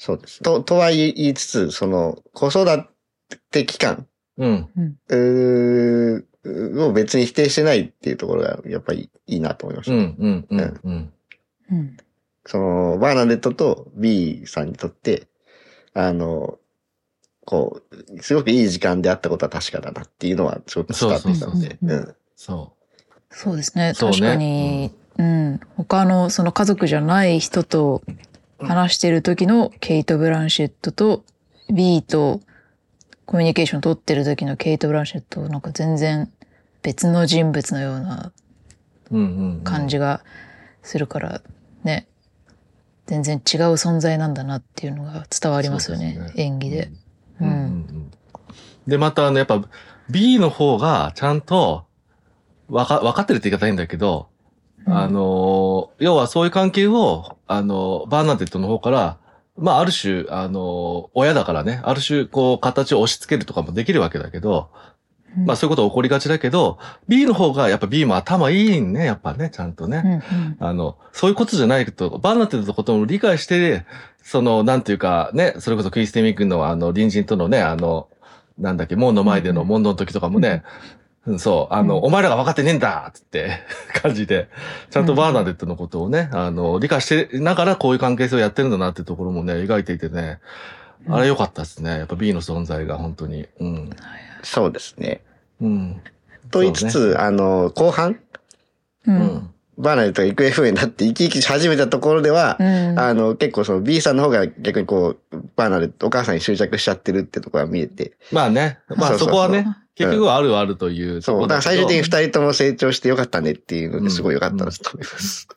[0.02, 0.42] そうです。
[0.42, 2.66] と、とは言いつつ、その、子育
[3.52, 4.68] て期間、うん。
[5.08, 9.92] うーを別に否定してないっていうところが、やっぱりいいなと思いました。
[9.94, 11.12] うん、うん、うん、うん。
[11.70, 11.96] うん。
[12.44, 15.28] その、バーナデットと B さんにとって、
[15.94, 16.58] あの、
[17.44, 22.00] こう、すごくいい時間であったことは確かだなっていうのはちょっと伝わってきたので、そうそうそうう。
[22.00, 22.14] ん。
[22.34, 22.72] そ
[23.30, 23.94] そうですね。
[23.94, 24.16] そうね。
[24.16, 28.02] 確かに、うん、他のその家族じゃない人と
[28.66, 31.24] 話してる時のケイト・ブランシェットと
[31.72, 32.40] B と
[33.26, 36.30] コミュニケーション取ってる時のケイト・ブランシェットなんか全然
[36.82, 38.32] 別の人物のような。
[39.64, 40.22] 感じが
[40.82, 41.42] するから
[41.84, 42.06] ね
[43.04, 46.90] 全然違う存在なんだなっていうのが伝わりますよねね演技で。
[47.40, 47.44] う。
[47.44, 47.62] うんんうんう
[47.98, 48.10] ん
[48.86, 49.62] で、また、あの、やっぱ、
[50.10, 51.84] B の方が、ちゃんと、
[52.68, 54.31] わか、わかってるって言い方変だけど、うん
[54.86, 59.18] あの、要はそういう関係を、あの、バーナデットの方から、
[59.56, 64.70] まあ、ある種、あの、親だからね、ある種、こう、形を押し付けるとかもできるわけだけど、
[65.46, 70.22] まあそういうこと起こりがちだけど、B の方がやっぱ B も頭いいね、やっぱね、ちゃんとね。
[70.30, 73.86] うんあの、そういうことじゃないと、バーナテットのことも理解して、
[74.22, 78.08] その、なんていうか、ね、それこそクリスティミックのあの、隣人とのね、あの、
[78.58, 80.62] なんだっけ、門の前での問答の時とかもね、
[81.26, 83.60] うんそう、あの、うんお前らが分かってねえんだつって
[84.02, 84.48] 感じで、
[84.90, 90.40] ちゃんとバーナデットのことをね、あの、理解してながらこういう関係性をやってるんだなってところもね、描いていてね、
[91.08, 91.90] あれ良かったですね。
[91.90, 93.46] やっぱ B の存在が本当に。
[93.60, 93.90] うん。
[94.42, 95.20] そうですね。
[95.60, 96.00] うん。
[96.50, 98.18] と言いつつ、ねあの、後半、う。
[99.06, 99.50] うんん。
[99.78, 102.98] バーナデットが行方不明になって生き生きし始めたところでは、うん。
[102.98, 108.78] あの、結構その B さんの方が逆にこう、バーナデット、お母さんに執着しちゃってるってところが見えて、まあね。
[108.88, 111.46] まあそこはね、結局はあるあるというう、ころけど。
[111.46, 115.48] だから最終的に二人とも成長してよかったねっていうのですごいよかったなと思います。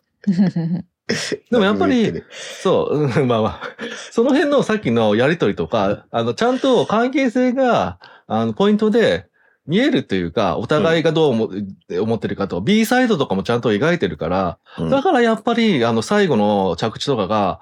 [1.52, 3.28] でもやっぱりそう、うん。
[3.28, 3.62] まあまあ。
[4.12, 9.28] その辺のさっきのやりとりとか、あの、ちゃんと関係性が、あの、ポイントで
[9.68, 11.50] 見えるというか、お互いがどう思,、
[12.02, 14.90] 思ってるかと、B サイドとかもちゃんと描いてるから、うん。
[14.90, 17.60] だからやっぱり、あの、最後の着地とかが、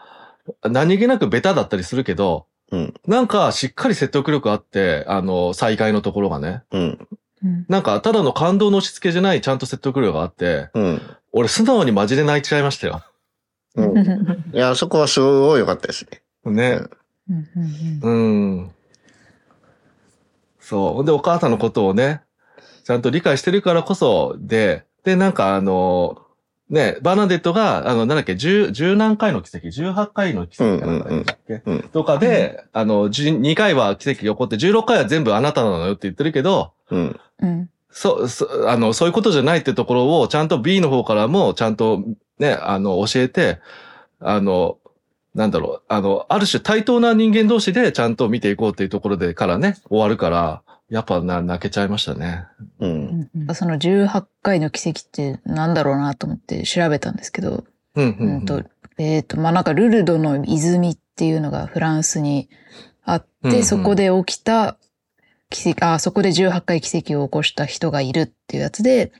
[0.63, 6.63] 何気なくベタだったりするけど、うんなんかしっかり説得力あって、あの、再会のところがね。
[6.71, 7.07] うん。
[7.43, 11.01] うんなんか、ただの感動の押し付けじゃない、ちゃんと説得力があって、うん。
[11.33, 13.03] 俺素直にマジで泣いちゃいましたよ。
[13.75, 13.97] うん。
[14.53, 16.23] いや、そこはすごい良かったですね。
[16.45, 16.81] ね。
[17.29, 17.47] うん
[18.01, 18.71] うんうん。
[20.59, 21.05] そう。
[21.05, 22.21] で、お母さんのことをね、
[22.85, 26.22] ちゃんと理解してるからこそ、で、で、なんかあの、
[26.73, 37.19] ね、バーナデットが、あの、なんだっけ、十、十何回の奇跡、18回の奇跡かなんかだっけ、うんうんとかで、あの、12回は奇跡が起こって、16回は全部あなたなのよって言ってるけど、うん。
[37.41, 37.69] うん。
[37.91, 42.03] そう、そあの、そういうことじゃないってところを、ちゃんと B の方からも、ちゃんと
[42.39, 43.59] ね、あの、教えて、
[44.19, 44.79] あの、
[45.35, 52.45] なんだろう、あの、ある種対等な人間同士でちゃんと見ていこうっていうところでからね、終わるから、やっぱな、泣けちゃいましたね。
[52.79, 52.85] う。
[52.85, 57.63] うんんその18回の奇跡ってなんだろうなと思って調べたんですけど、
[57.95, 58.63] うん、う、うんんと、
[58.99, 62.47] えっ、と、まあ、なんかルルドの泉っていうのがフランスに
[63.03, 64.77] あって、うんうんそこで起きた
[65.49, 69.11] 奇跡、あ、そこで18回奇跡を起こした人がいるっていうやつで、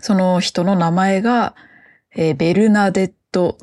[0.00, 1.56] その人の名前が、
[2.14, 3.58] えーベルナデット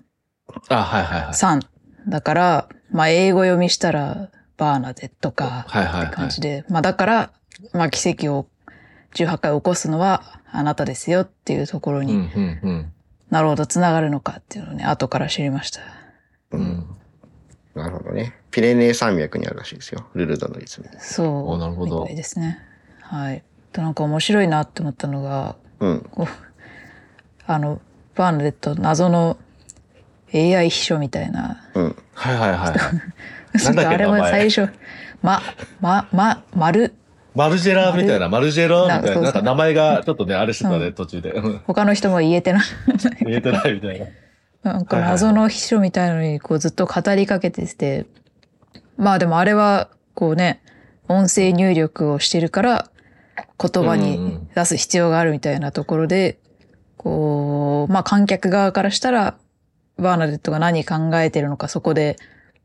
[0.68, 1.34] あ、はいはいはい。
[1.34, 1.62] さん。
[2.10, 7.32] だから、まあ、英語読みしたら、バーナデットか、はいはいはいって感じで、まあ、だから、
[7.74, 8.48] まあ、奇跡を
[9.14, 12.20] 18回起こすのはあなたですよっていうところうん、うにん、
[12.64, 12.94] うん。
[13.30, 15.82] なるほど、つながるのかっていうのをね、後から知りました。
[16.52, 16.58] う。
[16.58, 16.88] うんん。
[17.76, 18.36] なるほどね。
[18.52, 20.08] ピレネー山脈にあるらしいですよ。
[20.14, 20.88] ルルドの泉。
[21.00, 21.50] そう。
[21.50, 22.60] おなるほどみたいですね。
[23.02, 23.44] はい。
[23.72, 26.10] となんか面白いなって思ったのが、うん。
[27.46, 27.82] あの、
[28.16, 29.38] バーナデット謎の
[30.34, 31.64] AI 秘書みたいな。
[31.76, 31.96] うん。
[32.14, 32.76] はいはいはい。
[33.66, 34.32] なんかあれも名前。
[34.32, 34.74] 最初、
[35.22, 35.42] ま、
[35.80, 36.94] ま、ま、丸、
[37.38, 40.94] マルジェラみたいな、マルジェラみたいな、なんか名前がちょっとね、あれしてたね、うん。
[40.94, 41.32] 途中で。
[41.34, 41.62] うん。
[41.68, 42.60] 他の人も言えてな。
[42.60, 42.64] い。
[43.26, 44.08] 言えてないみたいな。
[44.74, 48.08] なんか謎の秘書みたいのにこうずっと語りかけてて、
[48.98, 50.62] まあでもあれはこうね、
[51.08, 52.90] 音声入力をしてるから
[53.62, 54.48] 言葉にん。
[54.56, 56.40] 出す必要があるみたいなところで、
[56.98, 59.36] こう、まあ観客側からしたら
[60.00, 62.18] バーナデットが何考えてるのかそこで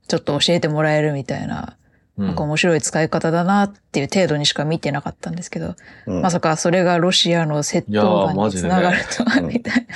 [0.08, 1.76] ちょっと教えてもらえるみたいな、
[2.18, 9.86] うんなんか面白い使い方だなっていう程度にしか見てなかったんですけど、うんまさかそれがロシアの窃盗犯につながるとは、うんみたい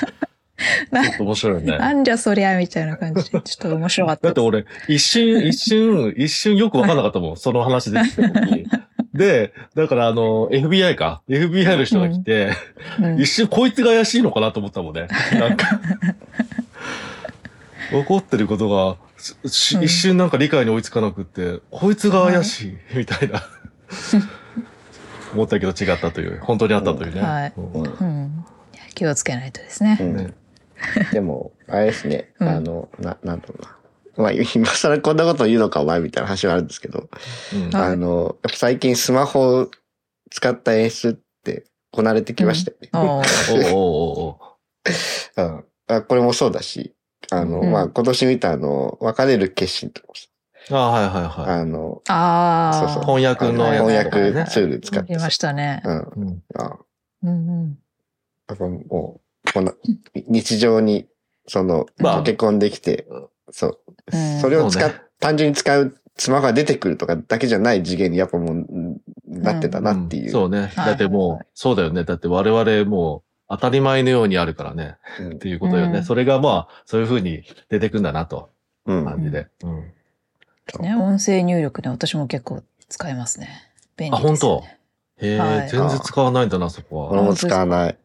[0.59, 1.73] ちょっと面白いね。
[1.73, 1.79] な。
[1.92, 4.29] なんじゃそりゃみたいな感じで、ちょっと面白かった。
[4.29, 7.37] だって俺、一瞬、 一瞬、一瞬よくわかんなかったもん。
[7.38, 8.66] その話できた時。
[9.12, 11.23] で、だからあの、FBI か。
[11.29, 12.51] FBI の人が来て、
[13.01, 15.09] うん一瞬こいつが怪しいのかなと思ったもんね。
[15.33, 15.81] なんか。
[17.92, 19.06] 怒ってることが、し
[19.42, 19.85] うん。
[19.85, 23.42] 一瞬なんか理解に追いつかなくって、こいつが怪しい、みたいな。
[25.33, 27.20] 思ったけど違ったという、本当にあったというね。
[27.20, 27.52] はい。
[27.57, 28.44] うん。
[28.94, 29.98] 気をつけないとですね。
[30.00, 30.16] うん。
[30.16, 30.35] ね
[31.12, 32.33] でも、あれですね。
[32.40, 32.48] うん。
[32.48, 33.76] あの、な、なんだろうな。
[34.16, 37.09] まあ、今更こんなこと言うのかお前みたいな話はあるんですけど、
[37.55, 37.70] うん。
[37.70, 37.92] はい。
[37.92, 39.70] あの、やっぱ最近スマホを
[40.31, 41.12] 使った演出っ
[41.44, 42.88] てこなれてきましたよね。
[42.92, 43.55] おー。
[43.55, 44.38] おうおうおうお
[45.40, 45.42] う。
[45.42, 45.64] うん。
[45.88, 46.95] あこれもそうだし、
[47.31, 50.29] あの、うんまあ、今年見たあの、別れる決心とかもさ
[50.71, 51.61] あはいはいはい。
[51.61, 52.79] あの、ああ。
[52.79, 55.81] そうそう翻訳の翻訳ツール使ってましたね。
[55.85, 55.99] うん。
[55.99, 56.77] うんあ
[57.22, 57.33] うんう
[57.66, 57.79] ん。
[58.49, 59.74] やっぱもう、この、
[60.14, 61.07] 日常に、
[61.47, 63.81] その、まあ溶け込んできてうん、そう。
[64.12, 68.97] うんそれを使っ、単純に使うスマホが出てくるとかだけじゃない次元にやっぱもう、うん
[69.29, 70.27] なってたなっていう。
[70.29, 70.62] んそうね。
[70.62, 72.05] はいだってもう、そうだよね。
[72.05, 74.97] だって我々もう当たり前のようにあるからね。
[75.20, 75.99] うんっていうことよね。
[75.99, 78.51] うんそれがまあ、そういう風に出てくんだなと。
[78.86, 79.05] うん。
[79.05, 79.49] 感じで。
[79.62, 79.92] うん。
[80.80, 83.49] ね、音声入力ね、私も結構使いますね。
[83.97, 84.26] 便利です、ね。
[84.26, 84.64] あ本当？
[85.18, 87.11] へえ、はい全然使わないんだな、そこは。
[87.12, 87.90] 俺も使わない。
[87.90, 87.97] へ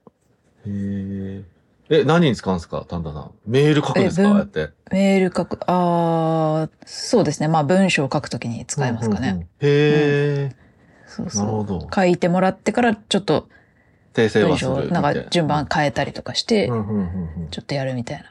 [0.67, 1.43] え。
[1.89, 2.85] え、何に使うんですか？
[2.87, 3.31] タンダさん。
[3.45, 4.29] メール書くんですか？
[4.29, 4.69] やって。
[4.91, 7.49] メール書く、ああ、そうですね。
[7.49, 9.27] まあ文章を書くときに使いますかね。
[9.29, 9.43] うんうんうん。
[9.43, 10.55] へえ、
[11.05, 11.45] そうそう。
[11.45, 11.87] なるほど。
[11.93, 13.49] 書いてもらってからちょっと
[14.13, 16.67] 訂正文はするなんか順番変えたりとかして。
[16.67, 18.23] ちょっとやるみたい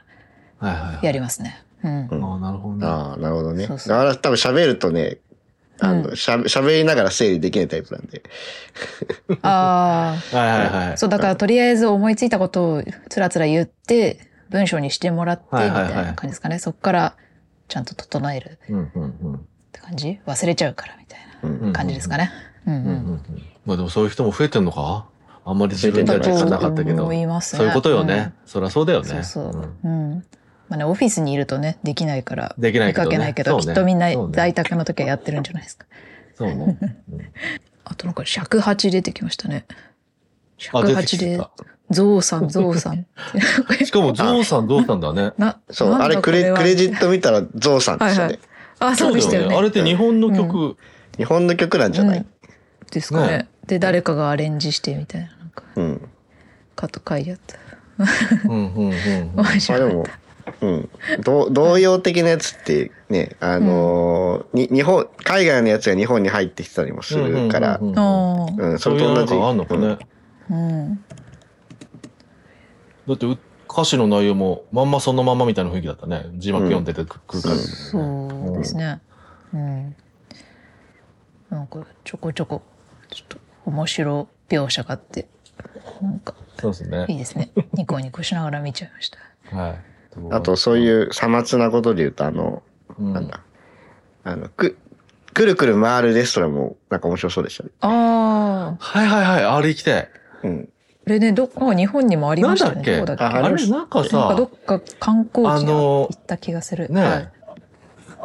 [0.59, 0.67] な。
[0.67, 1.05] はいはいはい。
[1.05, 1.63] やりますね。
[1.83, 2.07] うん。
[2.09, 2.85] うんああ、なるほどね。
[2.87, 3.65] ああ、なるほどね。
[3.67, 5.17] そうそうだから多分喋るとね、
[5.79, 8.21] あの、うんしゃ喋りながら整理できないタイプなんで。
[9.41, 10.97] あ はいはいはあ、い。
[10.97, 14.19] そう、だからとりあえず思いついたことをつらつら言って、
[14.49, 16.59] 文章にしてもらって、みたはいな感じですかね。
[16.59, 17.15] そこから
[17.67, 19.35] ちゃんと整えるうんうんうん。
[19.35, 19.39] っ
[19.71, 20.19] て感じ？
[20.27, 22.29] 忘れちゃうからみたいうんな感じですかね。
[22.67, 22.81] うんうん。
[22.81, 23.21] うんうんうん。
[23.65, 25.05] まあでもそういう人も増えてんのか？
[25.43, 27.03] あんまり自分てんじゃないかなかったけど。
[27.03, 27.57] 思いますね。
[27.57, 28.33] そういうことよね。
[28.45, 29.05] そりゃそうだようん。
[29.05, 29.23] ね。
[29.23, 29.73] そうそう。
[29.83, 30.25] うんうん。
[30.69, 35.85] まあね、オフィスにいるとね、できないから、できないけどね見かけないけど、そうねきっとみんな在宅の時はやってるんじゃないですか。
[36.35, 36.77] そうね。
[37.83, 39.65] あとなんか尺八出てきましたね。
[39.69, 39.73] あ、
[40.57, 41.39] 尺八で
[41.89, 43.05] ゾウさん、ゾウさん。
[43.83, 45.33] しかも、ゾウさんどうしたんだね。
[45.37, 48.27] な、そう、あれクレ、クレジット見たらゾウさんでしたね。
[48.27, 48.39] はい
[48.81, 49.55] あ、そうでしたよね。
[49.55, 50.75] あれって日本の曲。
[51.17, 52.25] 日本の曲なんじゃない、うん
[52.91, 56.09] ですかねねで、誰かがアレンジしてみたいな、なんか、うん。
[56.75, 57.57] カット書いてあった。
[58.49, 58.91] うんうんうんうん。
[58.91, 59.89] 面まあ白い。
[59.89, 60.05] でも、
[60.59, 60.89] うん。
[61.23, 69.39] 同同様的なやつってね、あのーに、日本、海外のやつが日本に入ってきたりもするからうん、うんうんうんあーうん、そそういうなんれと同じ。
[69.39, 69.97] かあんのかね。
[70.49, 70.95] うん。
[73.07, 73.37] だってう
[73.69, 76.25] 歌詞の内容もまんまそのまんまみたいな雰囲気だったね。
[76.35, 78.99] 字幕読んでてくる感じ、そうですね。
[79.53, 79.95] うん。
[81.49, 82.61] なんか、ちょこちょこ、
[83.09, 85.27] ちょっと面白描写があって、
[86.01, 87.17] なんか、そうですねいい。
[87.17, 87.51] ですね。
[87.73, 89.55] ニコニコしながら見ちゃいました。
[89.55, 89.75] はい。
[90.31, 92.63] あと、そういうさまつなことで言うと、あの、
[92.99, 93.39] うん、なんだ、
[94.23, 94.77] あの、く、
[95.33, 97.69] くるくる回るレストランもなんか面白そうでしたね。
[97.81, 99.43] ああ、はいはいはい。
[99.45, 100.09] あれ行きたい。
[100.43, 100.65] うん。
[100.65, 100.69] こ
[101.05, 102.75] れね、どっか、日本にもありましたよね。
[102.75, 102.95] なんだっけ？
[102.97, 103.23] どこだっけ？
[103.23, 106.89] ああれなんかなんかさど、っか観光地にあの行った気がする。
[106.89, 107.29] ね、はい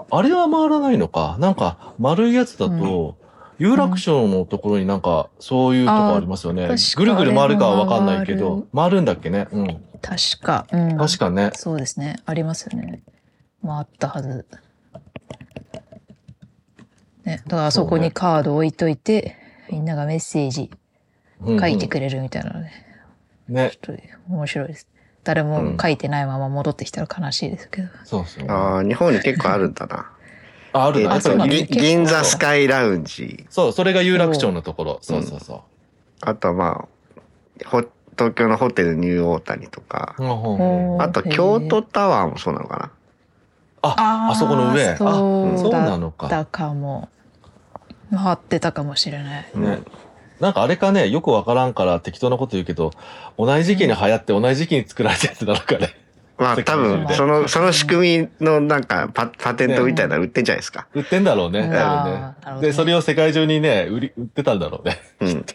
[0.08, 1.36] あれは回らないのか？
[1.40, 3.16] なんか丸いやつだと、
[3.58, 6.68] 有楽町のところになんかそういうとこありますよね。
[6.96, 9.48] ぐるぐる回るかはわかんないけども、回るんだっけね？
[9.50, 9.66] うん。
[10.02, 10.66] 確か。
[10.70, 10.96] うん。
[10.98, 11.50] 確かね。
[11.54, 12.16] そうですね。
[12.26, 13.02] ありますよね。
[13.62, 14.46] まあ、あったはず。
[17.24, 19.36] ね、だからあそこにカード置いといて、
[19.70, 20.70] みんながメッセージ
[21.40, 22.70] うん書いてくれるみたいなので、
[23.48, 23.70] ね。
[23.72, 24.88] ちょっと面白いです。
[25.24, 27.88] 誰も書いてないまま戻ってきたら悲しいですけど。
[28.04, 28.48] そうそう。
[28.48, 30.12] ああ、日本に結構あるんだな。
[30.76, 31.20] あ、あるえな。
[31.20, 33.46] と、銀座スカイラウンジ。
[33.50, 34.98] そう、それが有楽町のところ。
[35.02, 35.62] そうそうそ
[36.22, 36.86] あとはま
[37.64, 37.82] あ、ほ
[38.16, 40.22] 東京のホテルニューオータニとかう。。
[40.22, 42.90] うんうんうんおーあと京都タワーもそうなのかな。
[43.82, 44.88] あ、あそこの上。
[44.88, 45.04] あ、そ
[45.54, 46.26] うそうなだのか。
[46.26, 47.08] ったかも。
[48.14, 49.46] 回ってたかもしれない。
[49.54, 49.80] ね。
[50.40, 52.90] なんかあれかね、よくわからんから適当なこと言うけど、
[53.38, 55.94] 同じ時期に流行って同じ時期に作られたやつなのかね。
[56.38, 60.86] まあ多分、その、その仕組みのなんかパパテントみたいなの売ってんじゃないですか？
[60.94, 61.62] 売ってんだろうね。
[61.62, 61.68] ね。
[61.68, 64.98] ねで、それを世界中にね、売り、売ってたんだろうね。
[65.20, 65.46] うん。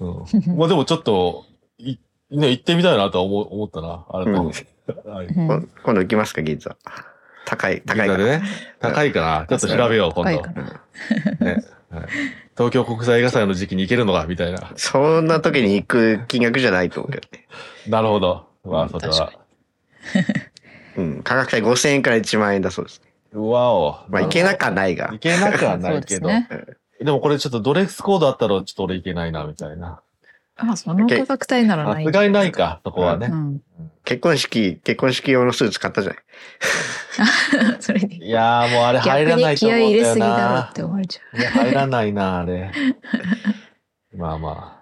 [0.00, 0.56] うん。
[0.56, 1.44] まあでもちょっと、
[1.78, 1.98] い、
[2.30, 4.04] ね、行ってみたいなとは思う思ったな。
[4.10, 4.38] 改め
[5.84, 6.76] 今度行きますか、銀座。
[7.44, 8.18] 高い、高いから。
[8.18, 8.42] 銀座でね？
[8.80, 10.30] 高いから、ちょっと調べよう、今度。
[10.30, 10.38] ね。
[11.44, 11.64] はい
[12.56, 14.72] 東京国際映画祭の時期に行けるのか、みたいな。
[14.76, 17.46] そんな時に行く金額じゃないと思うけどね。
[17.88, 18.46] なるほど。
[18.64, 19.32] まあ、それは。
[20.96, 21.22] うん。
[21.22, 23.02] 価格帯5000円から1万円だそうです。
[23.32, 24.04] うわお。
[24.08, 25.18] まあ行けなくはないがい。
[25.18, 26.28] けなくはないけど。
[26.28, 26.48] ですね。
[27.00, 30.00] でもこれちょっとドレスコードあったらちょっと俺いけないな、みたいな。
[30.56, 32.04] あ、その価格帯ならない。
[32.04, 33.28] さすがにないか、そこはね。
[33.30, 33.62] うん。
[34.04, 36.22] 結婚式、結婚式用のスーツ買ったじゃない。
[37.80, 38.16] それで。
[38.16, 40.72] いやーもうあれ入逆らないに気合いと思うんだよ入れすぎだろなっ。
[40.72, 42.72] て思われちゃいや、入らないな、あれ。
[44.14, 44.81] まあまあ。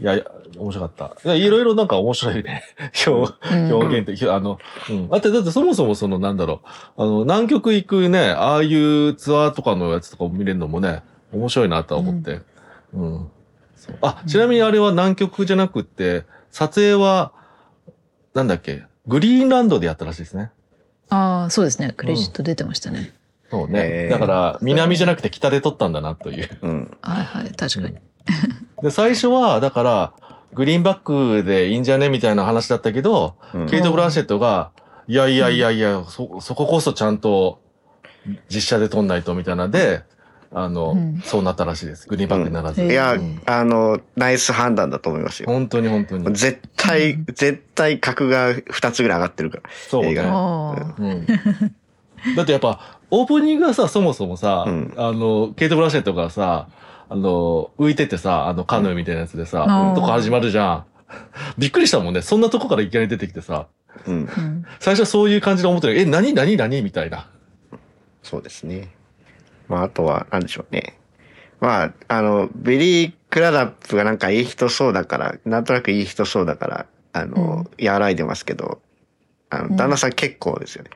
[0.00, 0.24] いや、いや
[0.58, 1.34] 面白かった。
[1.34, 2.64] いろいろなんか面白いね。
[3.06, 4.28] 表、うん表現的。
[4.28, 5.08] あの、うん。
[5.10, 6.62] あって、だってそもそもその、なんだろ
[6.96, 7.02] う。
[7.02, 12.40] あの、南極行くね、ああいうツアーとかのやつとかを見れるのもね、面白いなとは思って。
[12.94, 13.30] うん。
[13.76, 17.32] そうあ、ちなみにあれは南極じゃなくって、撮影は、
[18.34, 20.50] なんだっけ、グリーンランドでやったらしいですね。
[21.10, 21.14] う。
[21.14, 21.92] ああ、そうですね。
[21.96, 23.12] クレジット出てましたね。
[23.50, 24.08] そうね。
[24.08, 26.48] だから、南じゃなくて北で撮ったんだなという。
[26.62, 26.98] うん。
[27.02, 27.96] はいはい、確かに。
[28.82, 30.12] で、最初は、だから、
[30.52, 34.70] グリーンバックでいいんじゃねみたいな話だったけど、うんケイト・ブランシェットが、
[35.06, 37.60] いやいやいやいや、そ、そここそちゃんと
[38.48, 40.02] 実写で撮んないとみたいなので、
[40.52, 42.08] あの、うんそうなったらしいです。
[42.08, 42.82] グリーンバックにならず。
[42.82, 45.48] うんいやうん、あの、ナイス判断だと思いますよ。
[45.48, 46.24] 本当に本当に。
[46.34, 49.62] 絶対、絶対格が2つぐらい上がってるから。
[49.88, 50.10] そうね。
[50.10, 50.94] 映画。
[50.98, 51.26] うん。
[52.36, 56.68] だってやっぱ、オープニングがさ、そもそもさ、うんあの、ケイト・ブランシェットがさ、
[57.08, 60.84] あの、浮いててさ、あの、カヌーみたいなやつでさ、うんとこ始まるじゃん。
[61.58, 62.22] びっくりしたもんね。
[62.22, 63.66] そんなとこからいきなり出てきてさ、
[64.06, 64.14] うん。
[64.14, 65.98] うん最初はそういう感じで思ってる。
[65.98, 66.82] え、何何何？
[66.82, 67.28] みたいな。
[68.22, 68.94] そうですね。
[69.68, 70.96] まあ、あとは、なんでしょうね。
[71.60, 78.80] まあ、あの、ビリー・クラダップがなんかいい人そうだから、なんとなくいい人そうだから、あの、和らいでますけど、
[79.50, 80.90] あうんの、旦那さん結構ですよね。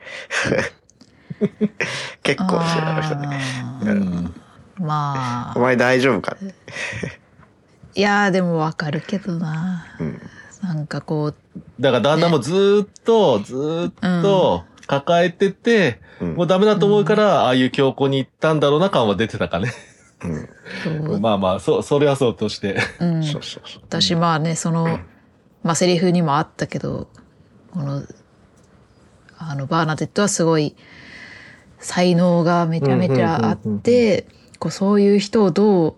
[2.23, 4.31] 結構ですよね、あの人ね。
[4.79, 6.37] まあお前大丈夫か？
[7.95, 10.21] いやーでもわかるけどなうん。
[10.61, 11.35] なんかこう
[11.79, 19.73] だから旦那もずーっと、ずーっと抱えてて、うんもうダメだと思うから、ああいう強行に行ったんだろうな感は出てたかね。
[20.23, 21.21] うん。
[21.21, 22.77] まあまあ、そう、それはそうとして。
[22.99, 23.23] うん。
[23.83, 24.99] 私まあねその
[25.63, 27.09] まあセリフにもあったけど
[27.73, 28.03] この
[29.37, 30.75] あのバーナデットはすごい
[31.79, 34.27] 才能がめちゃめちゃあっうんうんうんて
[34.59, 35.95] こうそういう人をどう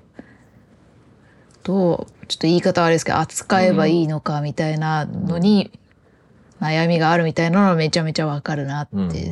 [1.64, 5.72] どうちょっと言い方はあれですけど扱えばいいのかみたいなのに
[6.60, 9.32] 悩みがあるみたいなのはめちゃめちゃわかるなって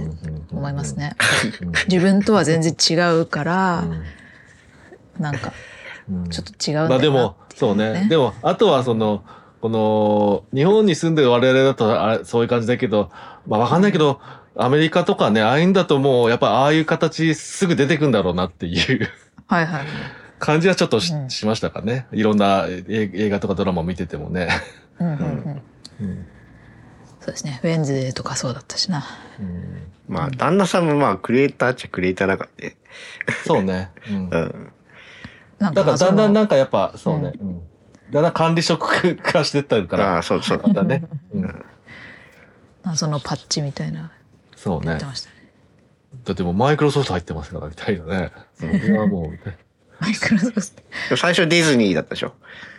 [0.52, 1.16] 思いますね。
[1.90, 3.84] 自分とは全然違うから
[5.20, 5.52] なんか
[6.10, 6.30] うん。
[6.30, 8.08] ちょっと違うんだよなまあでも、そうね。
[8.10, 9.24] でも、あとはその、
[9.62, 13.10] この、日本に住んでる我々だとあそういう感じだけど、
[13.48, 14.20] まあわかんないけど、
[14.58, 19.10] アメリカとかね、ああいうんだともう、やっぱああいう形すぐ出てくんだろうなっていう
[19.48, 19.86] はいはい。
[20.40, 22.08] 感じはちょっとし,、うんしましたかね。
[22.12, 24.50] いろんなえ映画とかドラマを見ててもね。
[25.00, 25.62] うんうんうん
[26.02, 26.26] うん
[27.20, 27.60] そうですね。
[27.64, 29.04] ウェンズデーとかそうだったしな。
[29.40, 32.76] うんまあ、旦那さんもまあ、クリエイターっちゃクリエイターだからね。
[33.48, 33.90] そうね。
[34.10, 34.72] うんうん。
[35.58, 37.34] なんだからだんだんななんかやっぱ、そうね。
[37.40, 37.62] うん
[38.12, 40.62] だんだん管理職化してったから、ああ、そうそう。
[40.72, 41.04] だね。
[41.34, 41.66] うん
[42.84, 44.12] 謎のパッチみたいな
[44.66, 45.06] そうねやって。
[45.06, 45.36] ましたね。
[46.24, 48.32] だってもうマイクロソフト入ってますから、みたいなね。
[48.58, 49.58] それはもうね。
[50.00, 51.18] マイクロソフト。
[51.18, 52.34] 最初ディズニーだったでしょ。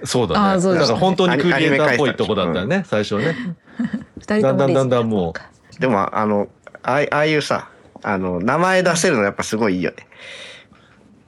[0.05, 0.61] そうだね。
[0.61, 3.37] そうですねだから本当にクリエイターっぽいとこだったよね、最初ね。
[4.19, 6.49] 二人ともだんだんだんだんもうでも、あの、
[6.83, 7.69] ああいああいうさ、
[8.03, 10.09] あの、名前出せるのやっぱすごいいいよね。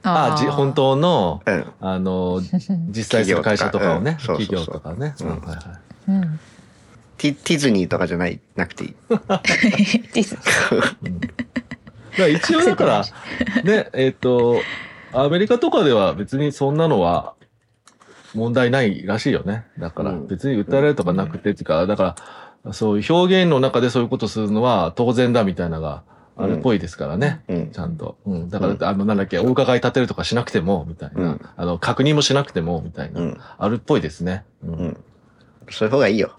[0.03, 1.65] ああ、じ本当の、うん。
[1.79, 2.41] あの、
[2.89, 5.15] 実際する会社とかをね、企業とかね。
[5.21, 5.59] うんうんはいはい
[6.09, 6.39] うん。
[7.19, 8.95] ティティズニーとかじゃない、なくていい。
[9.09, 10.37] ディズ
[11.03, 11.33] うんだか
[12.17, 13.05] ら一応だから、
[13.63, 14.59] ね、えっ、と、
[15.13, 17.33] アメリカとかでは別にそんなのは
[18.33, 19.65] 問題ないらしいよね。
[19.77, 22.15] だからうん別に訴えられるとかなくてっていうか、だか
[22.63, 26.03] らそういう表現の中でそういうことするのは当然だみたいなのが
[26.37, 27.41] あるっぽいですからね。
[27.47, 27.79] うんち。
[27.79, 28.17] ゃんと。
[28.25, 28.49] うん。
[28.49, 31.21] だから、あの、なんだっけ、お伺い立てるとかしなくても、みたいな。
[31.21, 33.21] うんあの、確認もしなくても、みたいな。
[33.21, 33.37] うん。
[33.57, 34.45] あるっぽいですね。
[34.63, 34.73] うん。
[34.73, 34.97] うん。
[35.69, 36.31] そういう方がいいよ。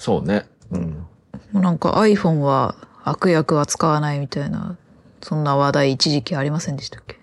[0.00, 0.46] そうね。
[0.70, 1.06] うん。
[1.52, 2.74] もうなんか iPhone は
[3.04, 4.76] 悪役は使わないみたいな、
[5.20, 7.18] そんな話題一時期ありませんでしたっけ？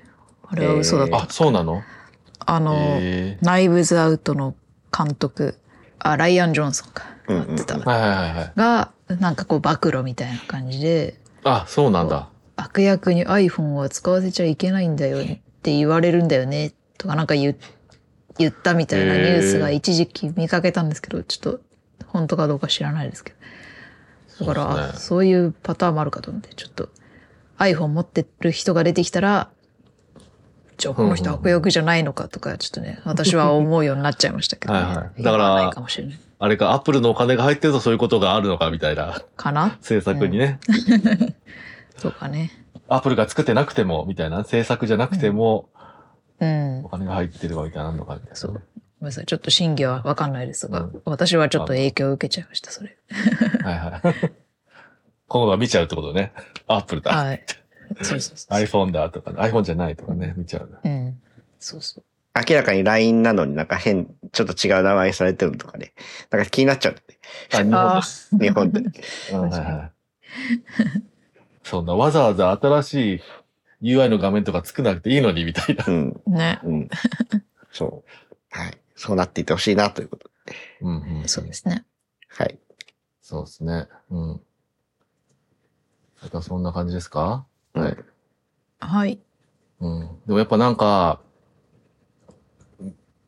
[0.48, 1.18] あれは嘘だった。
[1.24, 1.82] あ、そうなの？
[2.46, 4.56] あの、へえナイブズアウトの
[4.96, 5.58] 監督、
[6.00, 7.04] あ、ライアン・ジョンソンか。
[7.28, 7.80] うんうんやってた。
[7.80, 8.54] はいはいはいはい。
[8.56, 12.30] が、なんかこう暴露みたいな感じで、あ、そうなんだ。
[12.56, 15.28] 悪役に iPhone は使わせちゃいけないんだよっ
[15.62, 17.56] て言われるんだよねとかなんか言う
[18.38, 21.60] 言ったみたいなニュースが一時期見かけたんですけど、ちょっと
[22.06, 23.34] 本当かどうか知らないですけ
[24.40, 24.46] ど。
[24.46, 26.90] だから、そうそういうパターンもあるかと思って、ちょっと
[27.58, 29.50] iPhone 持ってる人が出てきたら、
[30.78, 34.80] じゃあこの人悪役じゃないのかとか、ちょっとね、私は思うようになっちゃいましたけど、ね。
[34.80, 36.20] はいはいだからかもしれない。
[36.40, 39.78] あれか、アップルのお金が入ってるとそういうことがあるのかみたいなかな？
[39.82, 40.60] 制作にね。
[42.00, 42.52] とかね。
[42.88, 44.44] アップルが作ってなくても、みたいな。
[44.44, 45.68] 制作じゃなくても、
[46.40, 46.90] うんお。
[46.90, 48.36] 金が入ってればみたいなのかみたいな。
[48.36, 48.62] そう。
[49.00, 49.26] ごめんなさい。
[49.26, 52.98] ちょっと真偽はわかんないですが、うん私はちょっと影響を受けちゃいました、それ。
[53.64, 54.32] はいはい。
[55.28, 56.34] 今度は見ちゃうってことね。
[56.68, 57.12] アップルだ。
[57.12, 57.44] はい。
[58.02, 58.54] そうそうそう。
[58.54, 60.80] iPhone だとか、iPhone じゃないとかね、見ちゃう。
[60.84, 61.22] うん。
[61.60, 62.04] そうそう。
[62.50, 65.94] 明らかに LINE なのになんか変、ちょっと違う名前されてるのとかね。
[66.30, 67.18] なんか気になっちゃうんだね。
[67.54, 68.38] あ、日本あです。
[68.38, 68.80] 日本で。
[68.80, 69.92] うんはいはい。
[71.64, 73.16] そんなわざわざ新し
[73.82, 75.86] い UI の画面とか作らなくていいのにみたいな。
[75.88, 76.22] うん。
[76.28, 76.30] あ。
[76.30, 76.60] ね。
[76.64, 76.90] うん。
[77.72, 78.58] そう。
[78.58, 78.78] はい。
[78.98, 80.56] そうなっていってほしいなということで。
[80.82, 81.28] うんうん。
[81.28, 81.86] そうですね。
[82.28, 82.60] はい。
[83.22, 83.88] そうですね。
[84.10, 84.42] うん。
[86.42, 87.46] そんな感じですか？
[87.74, 87.98] はい。
[88.80, 89.20] はい。
[89.80, 90.20] うん。
[90.26, 91.22] でもやっぱなんか、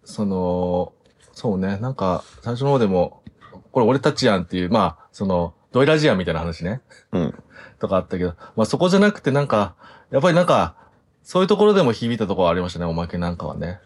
[0.04, 0.94] その、
[1.34, 3.24] そうね、なんか、最初の方でも、
[3.72, 6.82] これ俺たちやんっていう、まあ、その、ドイラジアンみたいな話ね。
[7.12, 7.44] うん。
[7.78, 9.76] とかあったけど、まあそこじゃなくてなんか、
[10.10, 10.76] やっぱりなんか、
[11.22, 13.80] そういうところでも響いたところありましたね、おまけなんかはね。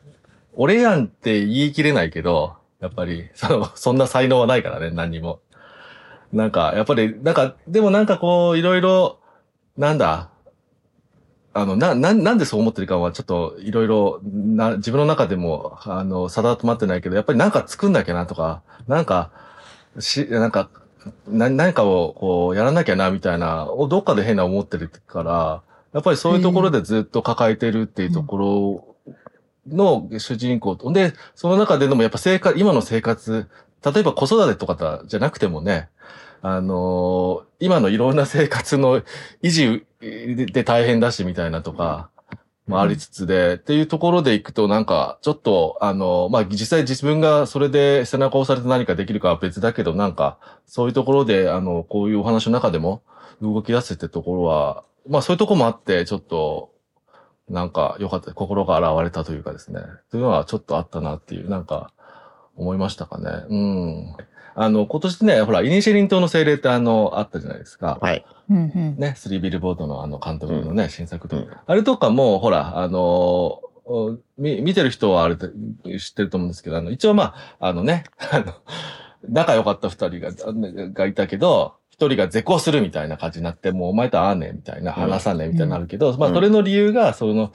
[0.55, 5.39] 俺やんって言い切れないけど、やっぱり、 その、そんな才能はないからね、何にも。
[6.31, 9.19] なんか、やっぱり、なんか、でもなんかこう、いろいろ、
[9.77, 10.29] なんだ、
[11.53, 19.31] あの、な、な、なんでそう思ってるかはちょっといろいろ、な、自分の中でも、あの、定まってないけど、やっぱりなんか作んなきゃなとか、なんか、
[19.99, 20.69] し、なんか、
[21.27, 25.61] な、何かをこう、やらなきゃな、みたいな、をどっかで変な思ってるから、
[25.93, 28.92] やっぱりそういうところでずっと抱えてるっていうところ
[29.67, 33.49] の主人公と、で、その中でのもやっぱ生活、今の生活、
[33.83, 35.89] 例えば子育てとかじゃなくてもね、
[36.41, 39.01] あの今のいろんな生活の
[39.41, 39.85] 維持
[40.51, 42.09] で大変だしみたいなとか、
[42.67, 53.03] もありつつで、っていうところでいくとなんか、ちょっと、あの、まあ、実際自分がそれで背中を押されて何かできるかは別だけど、なんか、そういうところで、あの、こういうお話の中でも
[53.41, 56.71] 動き出すってところは、まあ、そういうとこもあって、ちょっと、
[57.49, 59.81] なんか、良かった、心が現れたというかですね、
[60.11, 61.91] というのはちょっとあったなっていう、なんか、
[62.55, 63.29] 思いましたかね。
[63.49, 64.15] うん。
[64.55, 67.97] あの、今年ね、ほら、イニシェリン島の精霊ってあの、あったじゃないですか。
[68.01, 68.25] はい。
[68.49, 75.49] うんうんね、スリービルボードのあの監督のね、新作と、うんあれとかも、ほら、あのおみ、見てる人はあれで
[75.99, 78.53] 知ってると思うんですけど、あの、一応まあ、あのね、あの、
[79.27, 80.31] 仲良かった二人が、
[80.91, 87.53] がいたけど、一人が絶交するみたいな感じになって、もうお前と会わねえみたいな、話さねえみたいになるけど、まあ、それの理由が、その、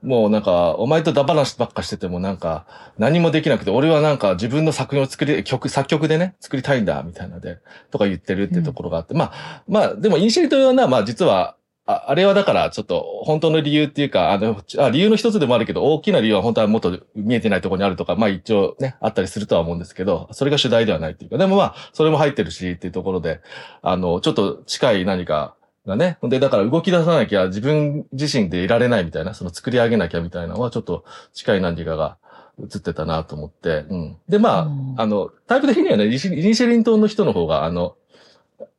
[0.00, 2.66] もうなんか、お前とダバなしばっかしててもなんか、
[2.98, 7.58] 何もできなくて、俺はなんか自分の作品を作り、曲、作曲でね、作りたいんだ、みたいなので、
[7.90, 11.56] とか言ってるってところがあって、まあ、まあ、でもイニシャリというのは、まあ実は、
[11.90, 23.40] ああれはだから、ちょっと、本当の理由っていうか、あの、あ理由の一つでもあるけど、大きな理由は本当はもっと見えてないところにあるとか、まあ一応ね、あったりするとは思うんですけど、それが主題ではないっていうか、でもまあ、それも入ってるしっていうところで、
[23.82, 25.54] あの、ちょっと近い何か
[25.86, 32.18] がね、で、だから動き出さなきゃ自分自身でいられないみたいな、その作り上げなきゃみたいなのは、ちょっと近い何かが
[32.60, 34.16] 映ってたなと思って、うん。
[34.28, 36.28] で、まあ、うんあの、タイプ的にはね、イニシ
[36.66, 37.96] リン島の人の方が、あの、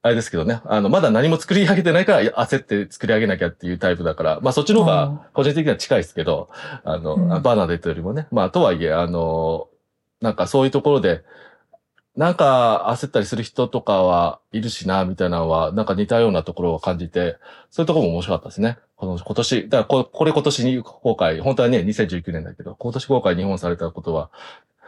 [0.02, 6.50] あれですけどね、あの、まだ何も作り上げてないから焦って作り上げなきゃっていうタイプだから、まあそっちの方が個人的には近いですけど、
[6.84, 7.30] あの、うん。
[7.30, 9.68] バーナデットよりもね、まあとはいえ、あの、
[10.22, 11.24] なんかそういうところで、
[12.16, 17.38] なんか焦ったりする人とかはいるしな、みたいなのは、なんか似たようなところを感じて、
[17.70, 18.80] そういうところも面白かったですね。
[18.98, 24.30] この今年、だからここれ今年に公開、本当はね、2019年だけど、今年公開日本されたことは、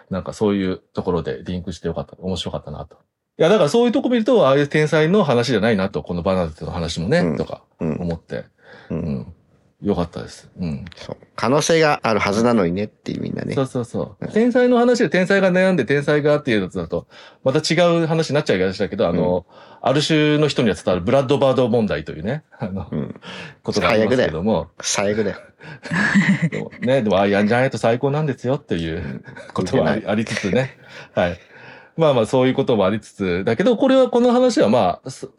[0.09, 2.97] なんかそういうところでリンクしてよかった、面白かったなと。
[3.39, 7.95] いや、だからそういうとこ見ると、ああいう天才の話じゃないなと、このバナナテの話もね、うんとかうん。
[7.99, 8.45] 思って、
[8.89, 8.95] う。
[8.95, 9.33] うんん。
[9.81, 10.49] よかったです。
[10.57, 10.85] うん。
[10.95, 11.17] そう。
[11.35, 13.63] 可能性があるはずなのにねっていうみんなねそ。
[13.63, 14.31] うそうそううん。
[14.31, 17.07] 天才の話で天才が悩んで天才がっていうやつだと、
[17.43, 19.45] また違う話になっちゃいがちだけど、あの、
[19.81, 23.19] ある種の人には伝わるブラッドバード問題というね、 あの、うん。
[23.63, 25.37] ことがありますけども、最悪だよ。
[26.49, 29.23] でもね、でも、あ、やんじゃないと最高なんですよっていう
[29.53, 30.77] ことはありありつつね。
[31.13, 31.39] はい。
[31.95, 35.29] まあまあ、そういうこともありつつ、だけど、これは、この話はまあ、そ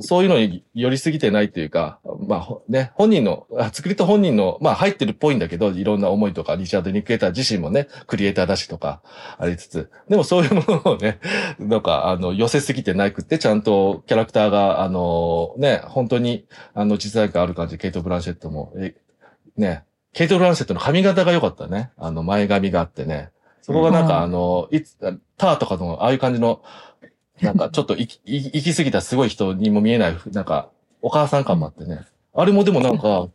[0.00, 1.98] そういうのに寄りすぎてないっていうか、
[2.28, 9.02] まあ、ね、本人の、作り手本人の、まあ入ってるっぽいんだけど、いろんな思いとか、リチャード・ニクエーター自身もね、クリエイターだしとか、
[9.38, 11.18] ありつつ、でもそういうものをね、
[11.58, 18.94] なんか、あの、寄せすぎてなくって、ちゃんとキャラクターが、あの、ね、本当に、あの、実在感ある感じ、ケイト・ブランシェットも、え
[19.56, 21.90] ね、ケイト・ブランシェットの髪型が良かったね。
[21.96, 23.30] あの、前髪があってね。
[23.64, 24.98] そこがなんか、うんあの、いつ、
[25.38, 26.60] ターとかの、ああいう感じの、
[27.40, 30.68] なんか、 ちょっと行き、行き過ぎたすごい人にも見えない、なんか、
[31.00, 32.00] お母さん感もあってね。
[32.34, 33.28] あれもでもなんか、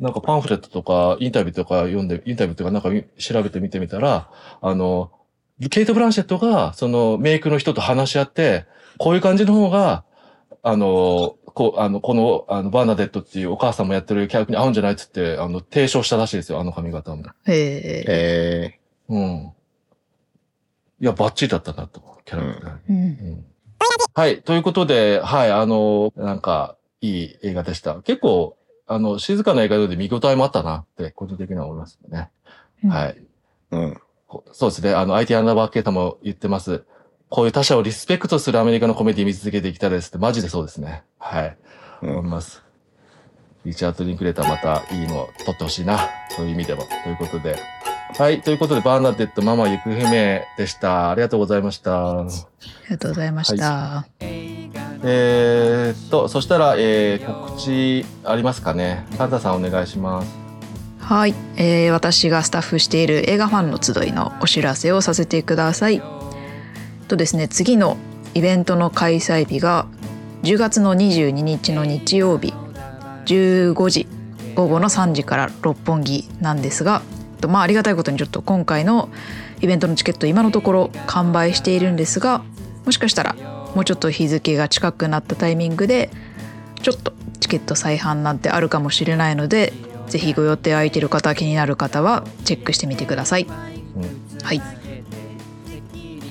[0.00, 4.28] なんかパンフレットとか、インタビューとか読んで、インタビューとかなんか調べてみてみたら、
[4.60, 5.12] あの、
[5.70, 8.64] ケイト・ブランシェットが、そのメイクの人と話し合って、
[8.98, 10.02] こういう感じの方が、
[10.64, 17.22] あの、こう、あの、この、あの、バーナデットっていうお母さんもやってるキャラクターに合うんじゃないっつって、あの、提唱したらしいですよ、あの髪型も。
[17.46, 18.04] へえ。
[18.08, 19.52] えうん。
[21.00, 22.78] いや、バッチリだったなと、キャラクターに。
[22.88, 23.44] うんうん
[24.14, 24.42] はい。
[24.42, 27.94] ということで、はい、あの、なんか、いい映画でした。
[28.02, 32.30] 結構、あの、静かな映画で見応えもあったなって、個人的には思いますね。
[32.88, 33.22] はい。
[33.70, 33.76] ー。
[33.76, 34.00] うん。
[34.26, 34.94] こそうですね。
[34.94, 36.84] あの、IT アンダーバーケータも言ってます。
[37.28, 41.04] こういう他者をリスペクトするアメリカのコメディ見続けていきたいですって、マジでそうですね。
[41.18, 41.56] はい。
[42.02, 42.10] うん。
[42.18, 42.62] 思います。
[43.64, 45.98] リチャード・リンクレーターまたいいのを撮ってほしいな。
[46.30, 46.82] そういう意味でも。
[47.04, 47.56] ということで。
[48.16, 48.42] はい。
[48.42, 51.10] ということで、バーナデットママ行方不明でした。
[51.10, 52.20] ありがとうございました。
[52.20, 54.06] ありがとうございました。
[54.20, 59.06] えーっと、そしたら、えー、告知ありますかね。
[59.16, 60.48] サンタさんお願いします。
[60.98, 66.02] はい、えー私がスタッフしている映画ファンの集いのお知らせをさせてください。
[67.08, 67.96] とですね、次の
[68.34, 69.86] イベントの開催日が
[70.42, 72.52] 10月の22日の日曜日
[73.26, 74.06] 15時
[74.54, 77.02] 午後の3時から六本木なんですが、
[77.38, 79.08] とまあありがたいことにちょっと今回の
[79.60, 82.42] イベントのチケット今のところ完売しているんですが、
[82.84, 83.34] もしかしたら
[83.74, 86.10] もうちょっと日付が近くなったタイミングで
[86.82, 89.72] ちょっとチケット再販なんてあるかもしれないので
[90.08, 93.42] ぜひご予定空いてる方気になる方はチェックしてみてください。
[93.42, 94.62] うんはい。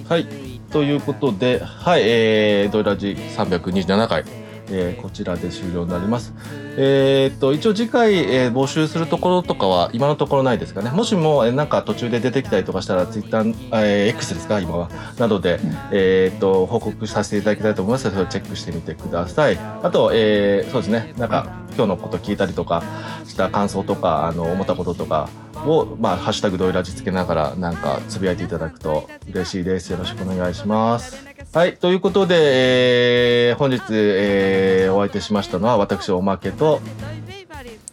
[0.10, 0.26] はい。
[0.72, 4.24] ということで、はい、えー、ドイラジ327回、
[4.70, 6.34] えーこちらで終了になります。
[6.80, 10.90] えーっと、一応次回、えー募集するところとかは今のところないですかね。
[10.92, 14.90] もしも、えーなんか途中で出てきたりとかしたら、ツイッター、えー X ですか、今は。
[15.18, 15.60] などで、
[15.92, 19.58] えーっと、報告させていただきたいと思いますので、それをチェックしてみてください。
[19.84, 22.84] あと、えーそうですね、なんか、今日のこと聞いたりとか
[23.26, 25.30] した感想とか、あの、思ったこととか、
[25.66, 29.90] を、まあ、ハッシュタグドイラジつけながら、なんか、つぶやいていただくと嬉しいです。
[29.90, 31.27] よろしくお願いします。
[31.54, 31.78] はい。
[31.78, 36.82] ということで、えー本日、えーお相手しましたのは、私、おまけと、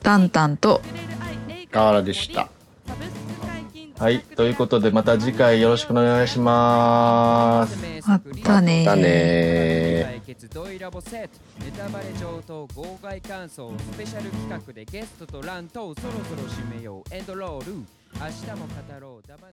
[0.03, 0.80] タンタンと
[1.70, 2.49] 河原でした。
[3.99, 4.20] はい。
[4.20, 7.76] ということで、また次回よろしくお願いします。
[8.09, 10.05] またねだねー。
[10.05, 17.80] 対決ドイラボセットネタバレ上等号外感想スペシャル企画でゲストとランとそろそろ締めようエンドロール明
[18.28, 19.28] 日も語ろう